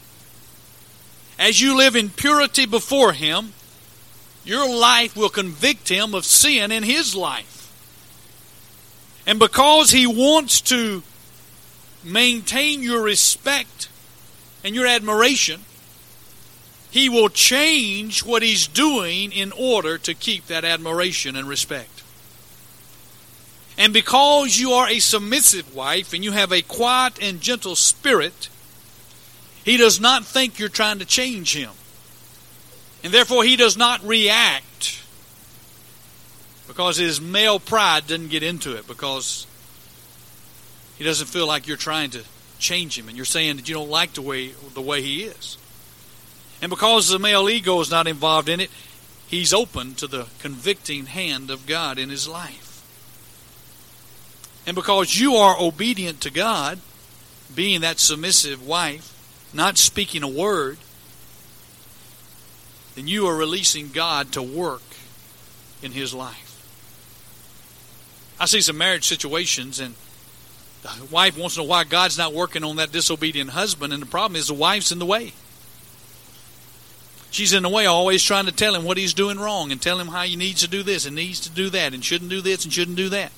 As 1.39 1.61
you 1.61 1.77
live 1.77 1.95
in 1.95 2.09
purity 2.09 2.65
before 2.65 3.13
him, 3.13 3.53
your 4.47 4.67
life 4.67 5.15
will 5.15 5.29
convict 5.29 5.91
him 5.91 6.15
of 6.15 6.25
sin 6.25 6.73
in 6.73 6.85
his 6.85 7.15
life. 7.15 7.60
And 9.31 9.39
because 9.39 9.93
he 9.93 10.09
wants 10.09 10.61
to 10.63 11.05
maintain 12.03 12.83
your 12.83 13.01
respect 13.01 13.89
and 14.65 14.75
your 14.75 14.89
admiration, 14.89 15.61
he 16.91 17.09
will 17.09 17.29
change 17.29 18.25
what 18.25 18.43
he's 18.43 18.67
doing 18.67 19.31
in 19.31 19.53
order 19.53 19.99
to 19.99 20.15
keep 20.15 20.49
that 20.49 20.65
admiration 20.65 21.37
and 21.37 21.47
respect. 21.47 22.03
And 23.79 23.93
because 23.93 24.59
you 24.59 24.73
are 24.73 24.89
a 24.89 24.99
submissive 24.99 25.77
wife 25.77 26.13
and 26.13 26.25
you 26.25 26.33
have 26.33 26.51
a 26.51 26.61
quiet 26.61 27.23
and 27.23 27.41
gentle 27.41 27.77
spirit, 27.77 28.49
he 29.65 29.77
does 29.77 30.01
not 30.01 30.25
think 30.25 30.59
you're 30.59 30.69
trying 30.69 30.99
to 30.99 31.07
change 31.07 31.55
him. 31.55 31.71
And 33.05 33.15
therefore, 33.15 33.45
he 33.45 33.55
does 33.55 33.77
not 33.77 34.05
react 34.05 35.00
because 36.71 36.99
his 36.99 37.21
male 37.21 37.59
pride 37.59 38.07
doesn't 38.07 38.29
get 38.29 38.45
into 38.45 38.77
it 38.77 38.87
because 38.87 39.45
he 40.97 41.03
doesn't 41.03 41.27
feel 41.27 41.45
like 41.45 41.67
you're 41.67 41.77
trying 41.77 42.11
to 42.11 42.23
change 42.61 42.97
him 42.97 43.09
and 43.09 43.17
you're 43.17 43.27
saying 43.27 43.57
that 43.57 43.69
you 43.69 43.75
don't 43.75 43.91
like 43.91 44.13
the 44.13 44.23
way 44.23 44.53
the 44.75 44.81
way 44.81 45.03
he 45.03 45.25
is. 45.25 45.59
And 46.63 46.71
because 46.71 47.09
the 47.09 47.19
male 47.19 47.49
ego 47.49 47.81
is 47.81 47.91
not 47.91 48.07
involved 48.07 48.49
in 48.49 48.61
it, 48.61 48.71
he's 49.27 49.53
open 49.53 49.95
to 49.97 50.07
the 50.07 50.29
convicting 50.39 51.07
hand 51.07 51.51
of 51.51 51.67
God 51.67 51.99
in 51.99 52.09
his 52.09 52.29
life. 52.29 52.87
And 54.65 54.77
because 54.77 55.19
you 55.19 55.35
are 55.35 55.57
obedient 55.59 56.21
to 56.21 56.31
God, 56.31 56.79
being 57.53 57.81
that 57.81 57.99
submissive 57.99 58.65
wife, 58.65 59.13
not 59.53 59.77
speaking 59.77 60.23
a 60.23 60.29
word, 60.29 60.79
then 62.95 63.09
you 63.09 63.27
are 63.27 63.35
releasing 63.35 63.89
God 63.89 64.31
to 64.35 64.43
work 64.43 64.83
in 65.83 65.91
his 65.91 66.15
life. 66.15 66.50
I 68.41 68.47
see 68.47 68.63
some 68.63 68.79
marriage 68.79 69.07
situations, 69.07 69.79
and 69.79 69.95
the 70.83 71.05
wife 71.05 71.37
wants 71.37 71.57
to 71.57 71.61
know 71.61 71.67
why 71.67 71.85
God's 71.85 72.17
not 72.17 72.33
working 72.33 72.65
on 72.65 72.77
that 72.77 72.91
disobedient 72.91 73.51
husband, 73.51 73.93
and 73.93 74.01
the 74.01 74.07
problem 74.07 74.37
is 74.37 74.49
the 74.49 74.55
wife's 74.55 74.91
in 74.91 74.99
the 74.99 75.07
way. 75.07 75.35
She's 77.31 77.53
in 77.53 77.63
the 77.63 77.69
way, 77.69 77.87
always 77.87 78.25
trying 78.25 78.47
to 78.47 78.53
tell 78.53 78.75
him 78.75 78.83
what 78.83 78.97
he's 78.97 79.15
doing 79.15 79.39
wrong 79.39 79.71
and 79.71 79.81
tell 79.81 80.01
him 80.01 80.09
how 80.09 80.23
he 80.23 80.35
needs 80.37 80.63
to 80.63 80.69
do 80.69 80.83
this 80.83 81.07
and 81.07 81.15
needs 81.15 81.39
to 81.41 81.51
do 81.51 81.71
that 81.71 81.93
and 81.95 82.05
shouldn't 82.05 82.31
do 82.31 82.41
this 82.41 82.65
and 82.65 82.73
shouldn't 82.73 82.97
do 82.97 83.11
that. 83.11 83.31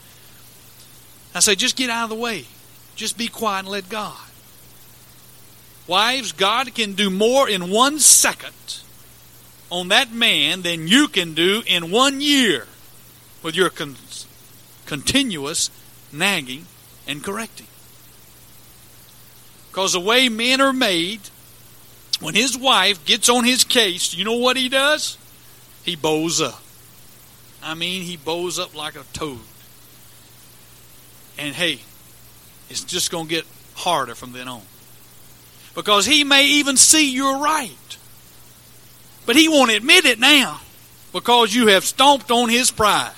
I 1.34 1.40
say, 1.40 1.56
just 1.56 1.76
get 1.76 1.90
out 1.90 2.04
of 2.04 2.10
the 2.10 2.16
way. 2.16 2.46
Just 2.94 3.18
be 3.18 3.28
quiet 3.28 3.60
and 3.60 3.68
let 3.68 3.88
God. 3.88 4.16
Wives, 5.86 6.32
God 6.32 6.74
can 6.74 6.92
do 6.92 7.10
more 7.10 7.48
in 7.48 7.70
one 7.70 7.98
second 7.98 8.80
on 9.70 9.88
that 9.88 10.12
man 10.12 10.62
than 10.62 10.86
you 10.86 11.08
can 11.08 11.34
do 11.34 11.62
in 11.66 11.90
one 11.90 12.20
year 12.20 12.66
with 13.42 13.56
your 13.56 13.68
continuous 14.86 15.70
nagging 16.12 16.66
and 17.06 17.22
correcting. 17.22 17.66
Because 19.70 19.94
the 19.94 20.00
way 20.00 20.28
men 20.28 20.60
are 20.60 20.72
made, 20.72 21.20
when 22.20 22.34
his 22.34 22.56
wife 22.56 23.04
gets 23.04 23.28
on 23.28 23.44
his 23.44 23.64
case, 23.64 24.14
you 24.14 24.24
know 24.24 24.36
what 24.36 24.56
he 24.56 24.68
does? 24.68 25.16
He 25.82 25.96
bows 25.96 26.40
up. 26.40 26.62
I 27.62 27.74
mean, 27.74 28.02
he 28.02 28.16
bows 28.16 28.58
up 28.58 28.76
like 28.76 28.96
a 28.96 29.04
toad. 29.12 29.40
And 31.38 31.54
hey, 31.54 31.80
it's 32.68 32.84
just 32.84 33.10
going 33.10 33.26
to 33.26 33.30
get 33.30 33.46
harder 33.74 34.14
from 34.14 34.32
then 34.32 34.48
on. 34.48 34.62
Because 35.74 36.04
he 36.04 36.24
may 36.24 36.46
even 36.46 36.76
see 36.76 37.10
you're 37.10 37.38
right. 37.38 37.96
But 39.24 39.36
he 39.36 39.48
won't 39.48 39.70
admit 39.70 40.04
it 40.04 40.18
now 40.18 40.60
because 41.12 41.54
you 41.54 41.68
have 41.68 41.84
stomped 41.84 42.30
on 42.30 42.48
his 42.48 42.70
pride. 42.70 43.14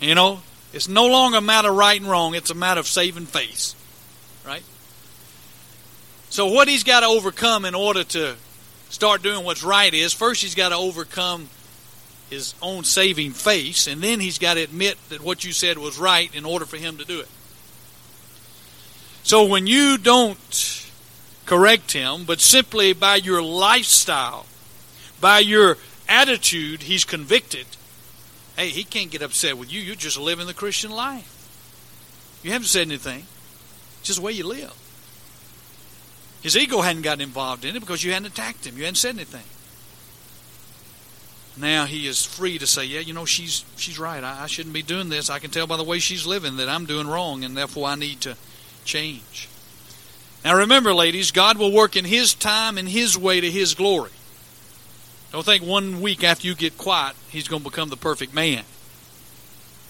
You 0.00 0.14
know, 0.14 0.40
it's 0.72 0.88
no 0.88 1.06
longer 1.06 1.38
a 1.38 1.40
matter 1.40 1.70
of 1.70 1.76
right 1.76 2.00
and 2.00 2.08
wrong, 2.08 2.34
it's 2.34 2.50
a 2.50 2.54
matter 2.54 2.80
of 2.80 2.86
saving 2.86 3.26
face. 3.26 3.74
Right? 4.46 4.62
So, 6.30 6.46
what 6.46 6.68
he's 6.68 6.84
got 6.84 7.00
to 7.00 7.06
overcome 7.06 7.64
in 7.64 7.74
order 7.74 8.04
to 8.04 8.36
start 8.88 9.22
doing 9.22 9.44
what's 9.44 9.64
right 9.64 9.92
is 9.92 10.12
first 10.12 10.42
he's 10.42 10.54
got 10.54 10.68
to 10.68 10.76
overcome 10.76 11.48
his 12.30 12.54
own 12.62 12.84
saving 12.84 13.32
face, 13.32 13.88
and 13.88 14.00
then 14.00 14.20
he's 14.20 14.38
got 14.38 14.54
to 14.54 14.62
admit 14.62 14.96
that 15.08 15.20
what 15.20 15.44
you 15.44 15.52
said 15.52 15.76
was 15.76 15.98
right 15.98 16.32
in 16.34 16.44
order 16.44 16.64
for 16.64 16.76
him 16.76 16.96
to 16.98 17.04
do 17.04 17.18
it. 17.18 17.28
So, 19.24 19.44
when 19.44 19.66
you 19.66 19.98
don't 19.98 20.86
correct 21.46 21.92
him, 21.92 22.24
but 22.24 22.40
simply 22.40 22.92
by 22.92 23.16
your 23.16 23.42
lifestyle, 23.42 24.46
by 25.20 25.40
your 25.40 25.76
attitude, 26.08 26.84
he's 26.84 27.04
convicted 27.04 27.66
Hey, 28.60 28.68
he 28.68 28.84
can't 28.84 29.10
get 29.10 29.22
upset 29.22 29.56
with 29.56 29.72
you. 29.72 29.80
You're 29.80 29.94
just 29.94 30.18
living 30.18 30.46
the 30.46 30.52
Christian 30.52 30.90
life. 30.90 31.48
You 32.42 32.50
haven't 32.52 32.66
said 32.66 32.86
anything. 32.86 33.24
It's 34.00 34.08
just 34.08 34.18
the 34.18 34.24
way 34.26 34.32
you 34.32 34.46
live. 34.46 34.74
His 36.42 36.58
ego 36.58 36.82
hadn't 36.82 37.00
gotten 37.00 37.22
involved 37.22 37.64
in 37.64 37.74
it 37.74 37.80
because 37.80 38.04
you 38.04 38.12
hadn't 38.12 38.32
attacked 38.32 38.66
him. 38.66 38.76
You 38.76 38.84
hadn't 38.84 38.96
said 38.96 39.14
anything. 39.14 39.44
Now 41.56 41.86
he 41.86 42.06
is 42.06 42.26
free 42.26 42.58
to 42.58 42.66
say, 42.66 42.84
"Yeah, 42.84 43.00
you 43.00 43.14
know, 43.14 43.24
she's 43.24 43.64
she's 43.78 43.98
right. 43.98 44.22
I, 44.22 44.42
I 44.42 44.46
shouldn't 44.46 44.74
be 44.74 44.82
doing 44.82 45.08
this. 45.08 45.30
I 45.30 45.38
can 45.38 45.50
tell 45.50 45.66
by 45.66 45.78
the 45.78 45.82
way 45.82 45.98
she's 45.98 46.26
living 46.26 46.58
that 46.58 46.68
I'm 46.68 46.84
doing 46.84 47.06
wrong, 47.06 47.44
and 47.44 47.56
therefore 47.56 47.88
I 47.88 47.94
need 47.94 48.20
to 48.20 48.36
change." 48.84 49.48
Now 50.44 50.54
remember, 50.54 50.92
ladies, 50.92 51.30
God 51.30 51.56
will 51.56 51.72
work 51.72 51.96
in 51.96 52.04
His 52.04 52.34
time 52.34 52.76
and 52.76 52.90
His 52.90 53.16
way 53.16 53.40
to 53.40 53.50
His 53.50 53.72
glory. 53.72 54.10
Don't 55.32 55.44
think 55.44 55.64
one 55.64 56.00
week 56.00 56.24
after 56.24 56.46
you 56.46 56.54
get 56.54 56.76
quiet, 56.76 57.14
he's 57.28 57.46
going 57.46 57.62
to 57.62 57.70
become 57.70 57.88
the 57.88 57.96
perfect 57.96 58.34
man. 58.34 58.64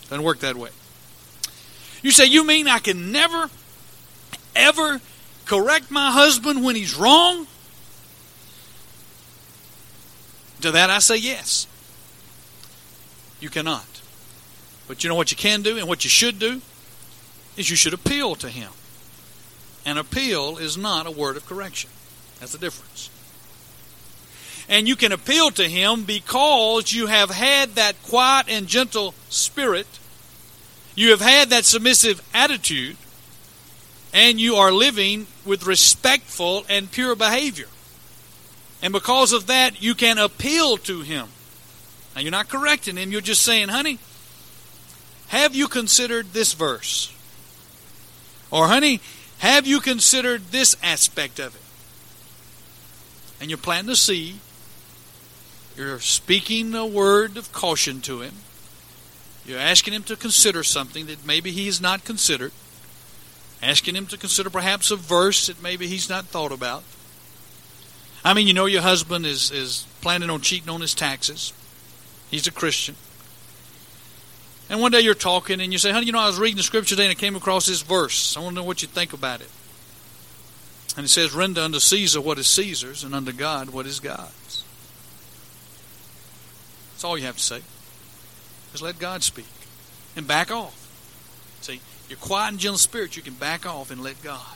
Doesn't 0.09 0.25
work 0.25 0.41
that 0.41 0.57
way. 0.57 0.71
You 2.03 2.11
say, 2.11 2.27
You 2.27 2.45
mean 2.45 2.69
I 2.69 2.79
can 2.79 3.11
never, 3.11 3.49
ever 4.55 5.01
correct 5.47 5.91
my 5.91 6.11
husband 6.11 6.63
when 6.63 6.77
he's 6.77 6.95
wrong? 6.95 7.47
To 10.61 10.71
that 10.73 10.91
I 10.91 10.99
say 10.99 11.17
yes. 11.17 11.67
You 13.41 13.49
cannot. 13.49 13.87
But 14.87 15.03
you 15.03 15.09
know 15.09 15.15
what 15.15 15.31
you 15.31 15.37
can 15.37 15.63
do 15.63 15.79
and 15.79 15.89
what 15.89 16.05
you 16.05 16.11
should 16.11 16.39
do? 16.39 16.61
Is 17.57 17.71
you 17.71 17.77
should 17.77 17.95
appeal 17.95 18.35
to 18.37 18.49
him. 18.51 18.71
An 19.87 19.97
appeal 19.97 20.59
is 20.59 20.77
not 20.77 21.07
a 21.07 21.11
word 21.11 21.39
of 21.39 21.47
correction. 21.47 21.89
That's 22.39 22.53
the 22.53 22.59
difference 22.59 23.09
and 24.71 24.87
you 24.87 24.95
can 24.95 25.11
appeal 25.11 25.51
to 25.51 25.69
Him 25.69 26.05
because 26.05 26.93
you 26.93 27.09
have 27.09 27.31
had 27.31 27.71
that 27.71 28.01
quiet 28.05 28.47
and 28.49 28.69
gentle 28.69 29.15
spirit, 29.29 29.99
you 30.95 31.11
have 31.11 31.21
had 31.21 31.51
that 31.51 31.65
submissive 31.65 32.23
attitude, 32.33 32.97
and 34.15 34.41
you 34.41 34.55
are 34.55 34.71
living 34.71 35.27
with 35.45 35.67
respectful 35.67 36.65
and 36.69 36.91
pure 36.91 37.17
behavior. 37.17 37.67
And 38.81 38.93
because 38.93 39.33
of 39.33 39.49
that, 39.49 39.83
you 39.83 39.95
can 39.97 40.19
appeal 40.19 40.77
to 40.79 41.01
Him. 41.01 41.27
Now, 42.15 42.23
you're 42.23 42.31
not 42.31 42.49
correcting 42.49 42.97
Him, 42.97 43.11
you're 43.11 43.21
just 43.21 43.43
saying, 43.43 43.69
honey, 43.69 43.99
have 45.29 45.55
you 45.55 45.67
considered 45.67 46.33
this 46.33 46.55
verse? 46.55 47.13
Or, 48.53 48.69
honey, 48.69 49.01
have 49.39 49.67
you 49.67 49.81
considered 49.81 50.47
this 50.53 50.77
aspect 50.81 51.41
of 51.41 51.57
it? 51.57 51.61
And 53.41 53.51
you're 53.51 53.59
planting 53.59 53.93
a 53.93 53.97
seed 53.97 54.39
you're 55.77 56.01
speaking 56.01 56.75
a 56.75 56.87
word 56.87 57.37
of 57.37 57.53
caution 57.53 58.01
to 58.03 58.21
him. 58.21 58.35
You're 59.47 59.59
asking 59.59 59.95
him 59.95 60.03
to 60.05 60.17
consider 60.17 60.63
something 60.63 61.07
that 61.07 61.25
maybe 61.25 61.51
he 61.51 61.67
has 61.67 61.81
not 61.81 62.05
considered. 62.05 62.53
Asking 63.63 63.95
him 63.95 64.07
to 64.07 64.17
consider 64.17 64.51
perhaps 64.51 64.91
a 64.91 64.97
verse 64.97 65.47
that 65.47 65.63
maybe 65.63 65.87
he's 65.87 66.09
not 66.09 66.27
thought 66.27 66.53
about. 66.53 66.83
I 68.25 68.35
mean, 68.35 68.47
you 68.47 68.55
know, 68.55 68.67
your 68.67 68.83
husband 68.83 69.27
is, 69.27 69.51
is 69.51 69.87
planning 70.03 70.31
on 70.31 70.41
cheating 70.41 70.69
on 70.69 70.81
his 70.81 70.95
taxes. 70.95 71.53
He's 72.31 72.47
a 72.47 72.53
Christian. 72.53 72.97
And 74.69 74.81
one 74.81 74.93
day 74.93 75.01
you're 75.01 75.15
talking 75.15 75.61
and 75.61 75.73
you 75.73 75.79
say, 75.79 75.91
honey, 75.91 76.07
you 76.07 76.13
know, 76.13 76.21
I 76.21 76.29
was 76.29 76.39
reading 76.39 76.59
the 76.59 76.63
scripture 76.63 76.95
today 76.95 77.07
and 77.07 77.11
I 77.11 77.15
came 77.15 77.35
across 77.35 77.67
this 77.67 77.83
verse. 77.83 78.37
I 78.37 78.41
want 78.41 78.53
to 78.53 78.61
know 78.61 78.67
what 78.67 78.83
you 78.83 78.89
think 78.89 79.13
about 79.13 79.41
it. 79.41 79.51
And 80.97 81.07
it 81.07 81.09
says, 81.09 81.35
Render 81.35 81.63
unto 81.63 81.81
Caesar 81.81 82.21
what 82.21 82.39
is 82.39 82.47
Caesar's, 82.49 83.05
and 83.05 83.15
unto 83.15 83.33
God 83.33 83.71
what 83.71 83.87
is 83.87 84.01
God's. 84.01 84.40
That's 87.01 87.07
all 87.07 87.17
you 87.17 87.25
have 87.25 87.39
to 87.39 87.43
say. 87.43 87.63
Just 88.73 88.83
let 88.83 88.99
God 88.99 89.23
speak. 89.23 89.47
And 90.17 90.29
back 90.29 90.51
off. 90.51 90.77
See, 91.63 91.81
you're 92.11 92.19
quiet 92.19 92.51
and 92.51 92.59
gentle 92.59 92.77
spirit, 92.77 93.17
you 93.17 93.23
can 93.23 93.33
back 93.33 93.65
off 93.65 93.91
and 93.91 94.03
let 94.03 94.23
God. 94.23 94.55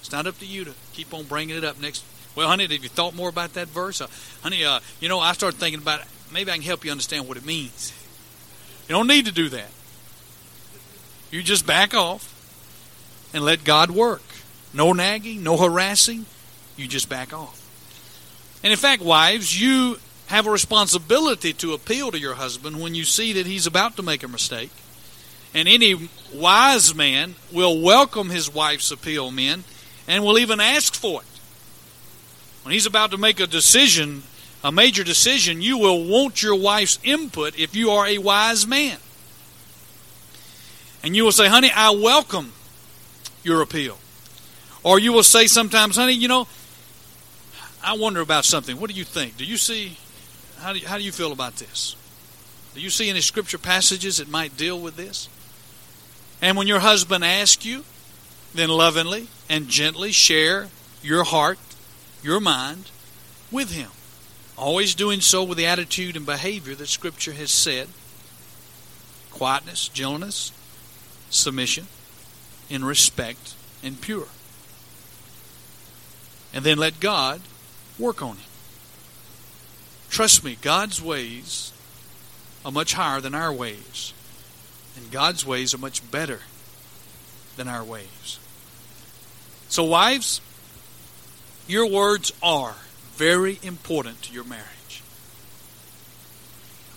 It's 0.00 0.12
not 0.12 0.26
up 0.26 0.38
to 0.40 0.44
you 0.44 0.66
to 0.66 0.74
keep 0.92 1.14
on 1.14 1.24
bringing 1.24 1.56
it 1.56 1.64
up 1.64 1.80
next. 1.80 2.04
Well, 2.36 2.48
honey, 2.48 2.64
have 2.64 2.72
you 2.72 2.90
thought 2.90 3.14
more 3.14 3.30
about 3.30 3.54
that 3.54 3.68
verse? 3.68 4.02
Uh, 4.02 4.08
honey, 4.42 4.62
uh, 4.62 4.80
you 5.00 5.08
know, 5.08 5.20
I 5.20 5.32
started 5.32 5.58
thinking 5.58 5.80
about 5.80 6.02
it. 6.02 6.06
Maybe 6.30 6.50
I 6.50 6.56
can 6.56 6.64
help 6.64 6.84
you 6.84 6.90
understand 6.90 7.26
what 7.26 7.38
it 7.38 7.46
means. 7.46 7.94
You 8.86 8.94
don't 8.94 9.06
need 9.06 9.24
to 9.24 9.32
do 9.32 9.48
that. 9.48 9.70
You 11.30 11.42
just 11.42 11.66
back 11.66 11.94
off 11.94 12.30
and 13.32 13.42
let 13.42 13.64
God 13.64 13.90
work. 13.90 14.20
No 14.74 14.92
nagging, 14.92 15.42
no 15.42 15.56
harassing. 15.56 16.26
You 16.76 16.86
just 16.86 17.08
back 17.08 17.32
off. 17.32 17.54
And 18.62 18.70
in 18.70 18.78
fact, 18.78 19.00
wives, 19.00 19.58
you 19.58 19.96
have 20.28 20.46
a 20.46 20.50
responsibility 20.50 21.52
to 21.54 21.72
appeal 21.72 22.10
to 22.12 22.18
your 22.18 22.34
husband 22.34 22.80
when 22.80 22.94
you 22.94 23.04
see 23.04 23.32
that 23.34 23.46
he's 23.46 23.66
about 23.66 23.96
to 23.96 24.02
make 24.02 24.22
a 24.22 24.28
mistake. 24.28 24.70
And 25.54 25.66
any 25.66 26.08
wise 26.34 26.94
man 26.94 27.34
will 27.52 27.80
welcome 27.80 28.28
his 28.28 28.52
wife's 28.52 28.90
appeal, 28.90 29.30
men, 29.30 29.64
and 30.06 30.22
will 30.22 30.38
even 30.38 30.60
ask 30.60 30.94
for 30.94 31.22
it. 31.22 31.26
When 32.62 32.74
he's 32.74 32.86
about 32.86 33.10
to 33.12 33.18
make 33.18 33.40
a 33.40 33.46
decision, 33.46 34.22
a 34.62 34.70
major 34.70 35.02
decision, 35.02 35.62
you 35.62 35.78
will 35.78 36.04
want 36.04 36.42
your 36.42 36.54
wife's 36.54 36.98
input 37.02 37.58
if 37.58 37.74
you 37.74 37.90
are 37.90 38.06
a 38.06 38.18
wise 38.18 38.66
man. 38.66 38.98
And 41.02 41.16
you 41.16 41.24
will 41.24 41.32
say, 41.32 41.48
honey, 41.48 41.70
I 41.74 41.90
welcome 41.90 42.52
your 43.42 43.62
appeal. 43.62 43.96
Or 44.82 44.98
you 44.98 45.12
will 45.12 45.22
say 45.22 45.46
sometimes, 45.46 45.96
honey, 45.96 46.12
you 46.12 46.28
know, 46.28 46.46
I 47.82 47.96
wonder 47.96 48.20
about 48.20 48.44
something. 48.44 48.78
What 48.78 48.90
do 48.90 48.96
you 48.96 49.04
think? 49.04 49.38
Do 49.38 49.44
you 49.44 49.56
see, 49.56 49.96
how 50.58 50.72
do 50.72 50.78
you, 50.78 50.86
how 50.86 50.98
do 50.98 51.04
you 51.04 51.12
feel 51.12 51.32
about 51.32 51.56
this? 51.56 51.96
Do 52.74 52.80
you 52.80 52.90
see 52.90 53.08
any 53.08 53.20
scripture 53.20 53.58
passages 53.58 54.18
that 54.18 54.28
might 54.28 54.56
deal 54.56 54.78
with 54.78 54.96
this? 54.96 55.28
And 56.40 56.56
when 56.56 56.66
your 56.66 56.80
husband 56.80 57.24
asks 57.24 57.64
you, 57.64 57.84
then 58.54 58.68
lovingly 58.68 59.28
and 59.48 59.68
gently 59.68 60.12
share 60.12 60.68
your 61.02 61.24
heart, 61.24 61.58
your 62.22 62.40
mind 62.40 62.90
with 63.50 63.72
him. 63.72 63.90
Always 64.56 64.94
doing 64.94 65.20
so 65.20 65.44
with 65.44 65.58
the 65.58 65.66
attitude 65.66 66.16
and 66.16 66.26
behavior 66.26 66.74
that 66.74 66.88
Scripture 66.88 67.32
has 67.32 67.50
said 67.50 67.88
quietness, 69.30 69.88
gentleness, 69.88 70.52
submission, 71.30 71.86
in 72.68 72.84
respect, 72.84 73.54
and 73.84 74.00
pure. 74.00 74.26
And 76.52 76.64
then 76.64 76.78
let 76.78 76.98
God 76.98 77.40
work 77.98 78.20
on 78.20 78.36
him. 78.36 78.47
Trust 80.10 80.44
me, 80.44 80.56
God's 80.60 81.02
ways 81.02 81.72
are 82.64 82.72
much 82.72 82.94
higher 82.94 83.20
than 83.20 83.34
our 83.34 83.52
ways. 83.52 84.12
And 84.96 85.10
God's 85.10 85.46
ways 85.46 85.74
are 85.74 85.78
much 85.78 86.08
better 86.10 86.40
than 87.56 87.68
our 87.68 87.84
ways. 87.84 88.38
So, 89.68 89.84
wives, 89.84 90.40
your 91.66 91.86
words 91.86 92.32
are 92.42 92.74
very 93.14 93.58
important 93.62 94.22
to 94.22 94.32
your 94.32 94.44
marriage. 94.44 95.02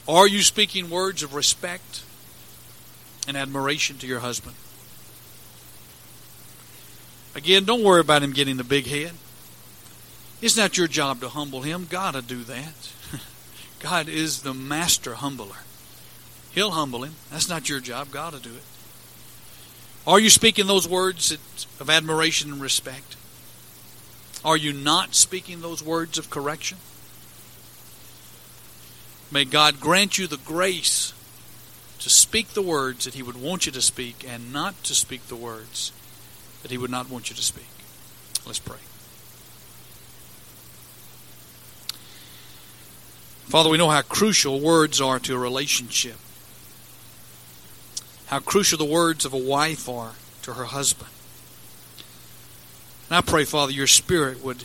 Are 0.08 0.28
you 0.28 0.42
speaking 0.42 0.90
words 0.90 1.24
of 1.24 1.36
respect 1.36 2.04
and 3.28 3.38
admiration 3.38 3.98
to 4.00 4.08
your 4.08 4.20
husband? 4.20 4.56
Again, 7.36 7.66
don't 7.66 7.84
worry 7.84 8.02
about 8.02 8.24
him 8.24 8.34
getting 8.34 8.58
the 8.58 8.64
big 8.64 8.88
head. 8.88 9.12
It's 10.42 10.58
not 10.58 10.78
your 10.78 10.88
job 10.88 11.22
to 11.22 11.30
humble 11.30 11.62
him. 11.62 11.88
God 11.90 12.16
will 12.16 12.22
do 12.22 12.44
that. 12.44 12.92
God 13.82 14.08
is 14.08 14.44
the 14.44 14.54
master 14.54 15.16
humbler. 15.16 15.58
He'll 16.54 16.72
humble 16.72 17.04
him. 17.04 17.16
That's 17.32 17.50
not 17.50 17.68
your 17.68 17.80
job. 17.80 18.12
God 18.12 18.34
will 18.34 18.40
do 18.40 18.54
it. 18.54 18.64
Are 20.06 20.20
you 20.20 20.30
speaking 20.30 20.68
those 20.68 20.88
words 20.88 21.32
of 21.80 21.90
admiration 21.90 22.52
and 22.52 22.62
respect? 22.62 23.16
Are 24.44 24.58
you 24.58 24.74
not 24.74 25.16
speaking 25.16 25.62
those 25.62 25.84
words 25.84 26.18
of 26.18 26.30
correction? 26.30 26.78
May 29.32 29.46
God 29.46 29.80
grant 29.80 30.18
you 30.18 30.28
the 30.28 30.38
grace 30.38 31.14
to 32.00 32.10
speak 32.10 32.50
the 32.50 32.62
words 32.62 33.06
that 33.06 33.14
He 33.14 33.24
would 33.24 33.40
want 33.40 33.66
you 33.66 33.72
to 33.72 33.82
speak 33.82 34.26
and 34.28 34.52
not 34.52 34.84
to 34.84 34.96
speak 34.96 35.28
the 35.28 35.36
words 35.36 35.92
that 36.62 36.72
He 36.72 36.78
would 36.78 36.92
not 36.92 37.10
want 37.10 37.30
you 37.30 37.36
to 37.36 37.44
speak. 37.44 37.68
Let's 38.46 38.60
pray. 38.60 38.78
Father, 43.52 43.70
we 43.70 43.78
know 43.78 43.90
how 43.90 44.02
crucial 44.02 44.60
words 44.60 45.00
are 45.00 45.20
to 45.20 45.36
a 45.36 45.38
relationship 45.38 46.16
how 48.32 48.40
crucial 48.40 48.78
the 48.78 48.86
words 48.86 49.26
of 49.26 49.34
a 49.34 49.38
wife 49.38 49.90
are 49.90 50.14
to 50.42 50.54
her 50.54 50.64
husband. 50.64 51.10
And 53.10 53.18
I 53.18 53.22
pray, 53.22 53.44
Father, 53.44 53.74
your 53.74 53.88
Spirit 53.88 54.42
would 54.42 54.64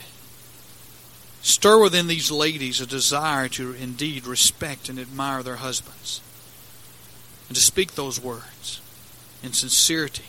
stir 1.43 1.83
within 1.83 2.07
these 2.07 2.31
ladies 2.31 2.81
a 2.81 2.87
desire 2.87 3.49
to 3.49 3.73
indeed 3.73 4.25
respect 4.25 4.89
and 4.89 5.01
admire 5.01 5.43
their 5.43 5.57
husbands 5.57 6.21
and 7.49 7.57
to 7.57 7.63
speak 7.63 7.97
those 7.97 8.21
words 8.21 8.81
in 9.43 9.53
sincerity. 9.53 10.27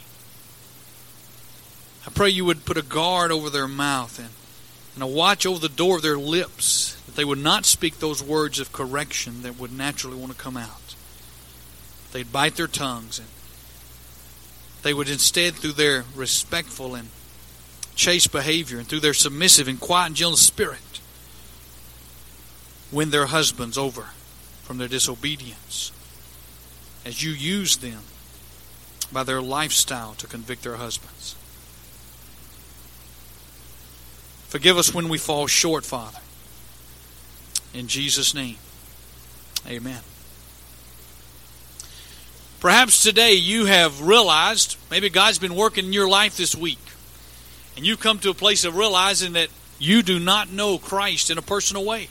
I 2.08 2.10
pray 2.10 2.30
you 2.30 2.44
would 2.44 2.66
put 2.66 2.78
a 2.78 2.82
guard 2.82 3.32
over 3.32 3.52
their 3.52 3.68
mouth 3.68 4.18
and, 4.18 4.30
and 4.96 5.04
a 5.04 5.08
watch 5.08 5.46
over 5.46 5.60
the 5.60 5.70
door 5.70 5.98
of 5.98 6.02
their 6.02 6.18
lips, 6.18 6.97
they 7.18 7.26
would 7.26 7.40
not 7.40 7.66
speak 7.66 7.98
those 7.98 8.22
words 8.22 8.60
of 8.60 8.72
correction 8.72 9.42
that 9.42 9.60
would 9.60 9.76
naturally 9.76 10.16
want 10.16 10.32
to 10.32 10.38
come 10.38 10.56
out. 10.56 10.94
They'd 12.12 12.32
bite 12.32 12.56
their 12.56 12.68
tongues 12.68 13.18
and 13.18 13.28
they 14.84 14.94
would 14.94 15.10
instead, 15.10 15.56
through 15.56 15.72
their 15.72 16.06
respectful 16.16 16.94
and 16.94 17.10
chaste 17.96 18.32
behavior 18.32 18.78
and 18.78 18.88
through 18.88 19.00
their 19.00 19.16
submissive 19.16 19.68
and 19.68 19.80
quiet 19.80 20.06
and 20.06 20.16
gentle 20.16 20.38
spirit, 20.38 21.02
win 22.92 23.10
their 23.10 23.26
husbands 23.26 23.80
over 23.80 24.10
from 24.62 24.78
their 24.78 24.88
disobedience 24.88 25.92
as 27.04 27.24
you 27.24 27.32
use 27.32 27.78
them 27.78 28.02
by 29.12 29.24
their 29.24 29.42
lifestyle 29.42 30.14
to 30.14 30.28
convict 30.28 30.62
their 30.62 30.76
husbands. 30.76 31.36
Forgive 34.50 34.78
us 34.78 34.94
when 34.94 35.10
we 35.10 35.18
fall 35.18 35.48
short, 35.48 35.84
Father. 35.84 36.20
In 37.78 37.88
Jesus' 37.88 38.34
name, 38.34 38.56
amen. 39.68 40.02
Perhaps 42.60 43.04
today 43.04 43.34
you 43.34 43.66
have 43.66 44.02
realized, 44.02 44.78
maybe 44.90 45.12
God's 45.12 45.38
been 45.38 45.54
working 45.54 45.86
in 45.86 45.94
your 45.94 46.10
life 46.10 46.36
this 46.36 46.56
week, 46.56 46.80
and 47.76 47.86
you've 47.86 48.00
come 48.00 48.18
to 48.18 48.32
a 48.32 48.34
place 48.34 48.64
of 48.64 48.76
realizing 48.76 49.34
that 49.34 49.50
you 49.78 50.02
do 50.02 50.18
not 50.18 50.52
know 50.52 50.80
Christ 50.80 51.30
in 51.30 51.38
a 51.38 51.44
personal 51.44 51.86
way. 51.86 52.10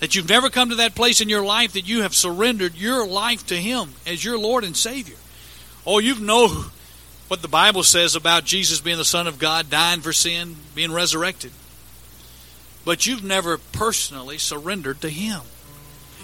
That 0.00 0.16
you've 0.16 0.30
never 0.30 0.48
come 0.48 0.70
to 0.70 0.76
that 0.76 0.94
place 0.94 1.20
in 1.20 1.28
your 1.28 1.44
life 1.44 1.74
that 1.74 1.86
you 1.86 2.00
have 2.00 2.14
surrendered 2.14 2.76
your 2.76 3.06
life 3.06 3.46
to 3.48 3.56
Him 3.56 3.90
as 4.06 4.24
your 4.24 4.38
Lord 4.38 4.64
and 4.64 4.74
Savior. 4.74 5.16
Oh, 5.86 5.98
you 5.98 6.18
know 6.18 6.64
what 7.28 7.42
the 7.42 7.48
Bible 7.48 7.82
says 7.82 8.16
about 8.16 8.46
Jesus 8.46 8.80
being 8.80 8.96
the 8.96 9.04
Son 9.04 9.26
of 9.26 9.38
God, 9.38 9.68
dying 9.68 10.00
for 10.00 10.14
sin, 10.14 10.56
being 10.74 10.92
resurrected. 10.92 11.52
But 12.86 13.04
you've 13.04 13.24
never 13.24 13.58
personally 13.58 14.38
surrendered 14.38 15.00
to 15.00 15.10
Him. 15.10 15.40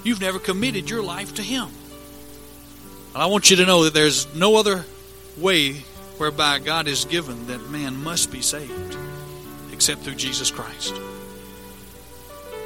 You've 0.05 0.21
never 0.21 0.39
committed 0.39 0.89
your 0.89 1.03
life 1.03 1.35
to 1.35 1.43
Him. 1.43 1.69
And 3.13 3.23
I 3.23 3.27
want 3.27 3.51
you 3.51 3.57
to 3.57 3.67
know 3.67 3.83
that 3.85 3.95
there's 3.95 4.33
no 4.33 4.55
other 4.55 4.85
way 5.37 5.73
whereby 6.19 6.61
God 6.61 6.87
has 6.87 7.05
given 7.05 7.49
that 7.49 7.69
man 7.69 7.97
must 8.05 8.31
be 8.31 8.41
saved 8.41 8.97
except 9.73 10.03
through 10.03 10.15
Jesus 10.15 10.53
Christ. 10.53 10.95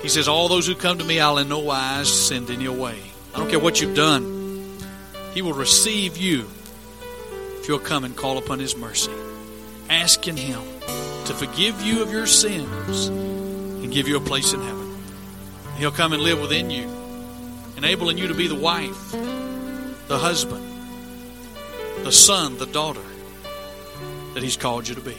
He 0.02 0.10
says, 0.10 0.28
All 0.28 0.48
those 0.48 0.66
who 0.66 0.74
come 0.74 0.98
to 0.98 1.04
me, 1.04 1.18
I'll 1.18 1.38
in 1.38 1.48
no 1.48 1.60
wise 1.60 2.12
send 2.12 2.50
any 2.50 2.66
away. 2.66 3.00
I 3.34 3.38
don't 3.38 3.48
care 3.48 3.58
what 3.58 3.80
you've 3.80 3.96
done, 3.96 4.76
He 5.32 5.40
will 5.40 5.54
receive 5.54 6.18
you 6.18 6.46
if 7.60 7.66
you'll 7.66 7.78
come 7.78 8.04
and 8.04 8.14
call 8.14 8.36
upon 8.36 8.58
His 8.58 8.76
mercy, 8.76 9.12
asking 9.88 10.36
Him 10.36 10.60
to 11.24 11.32
forgive 11.32 11.80
you 11.80 12.02
of 12.02 12.12
your 12.12 12.26
sins 12.26 13.35
and 13.82 13.92
give 13.92 14.08
you 14.08 14.16
a 14.16 14.20
place 14.20 14.52
in 14.52 14.60
heaven. 14.60 14.96
He'll 15.76 15.90
come 15.90 16.12
and 16.12 16.22
live 16.22 16.40
within 16.40 16.70
you, 16.70 16.88
enabling 17.76 18.18
you 18.18 18.28
to 18.28 18.34
be 18.34 18.48
the 18.48 18.54
wife 18.54 19.14
the 20.08 20.18
husband, 20.18 20.64
the 22.04 22.12
son, 22.12 22.56
the 22.58 22.66
daughter 22.66 23.02
that 24.34 24.42
He's 24.42 24.56
called 24.56 24.86
you 24.86 24.94
to 24.94 25.00
be. 25.00 25.16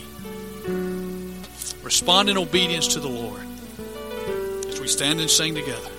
Respond 1.84 2.30
in 2.30 2.38
obedience 2.38 2.88
to 2.94 3.00
the 3.00 3.10
Lord 3.10 3.42
as 4.68 4.80
we 4.80 4.88
stand 4.88 5.20
and 5.20 5.30
sing 5.30 5.56
together. 5.56 5.90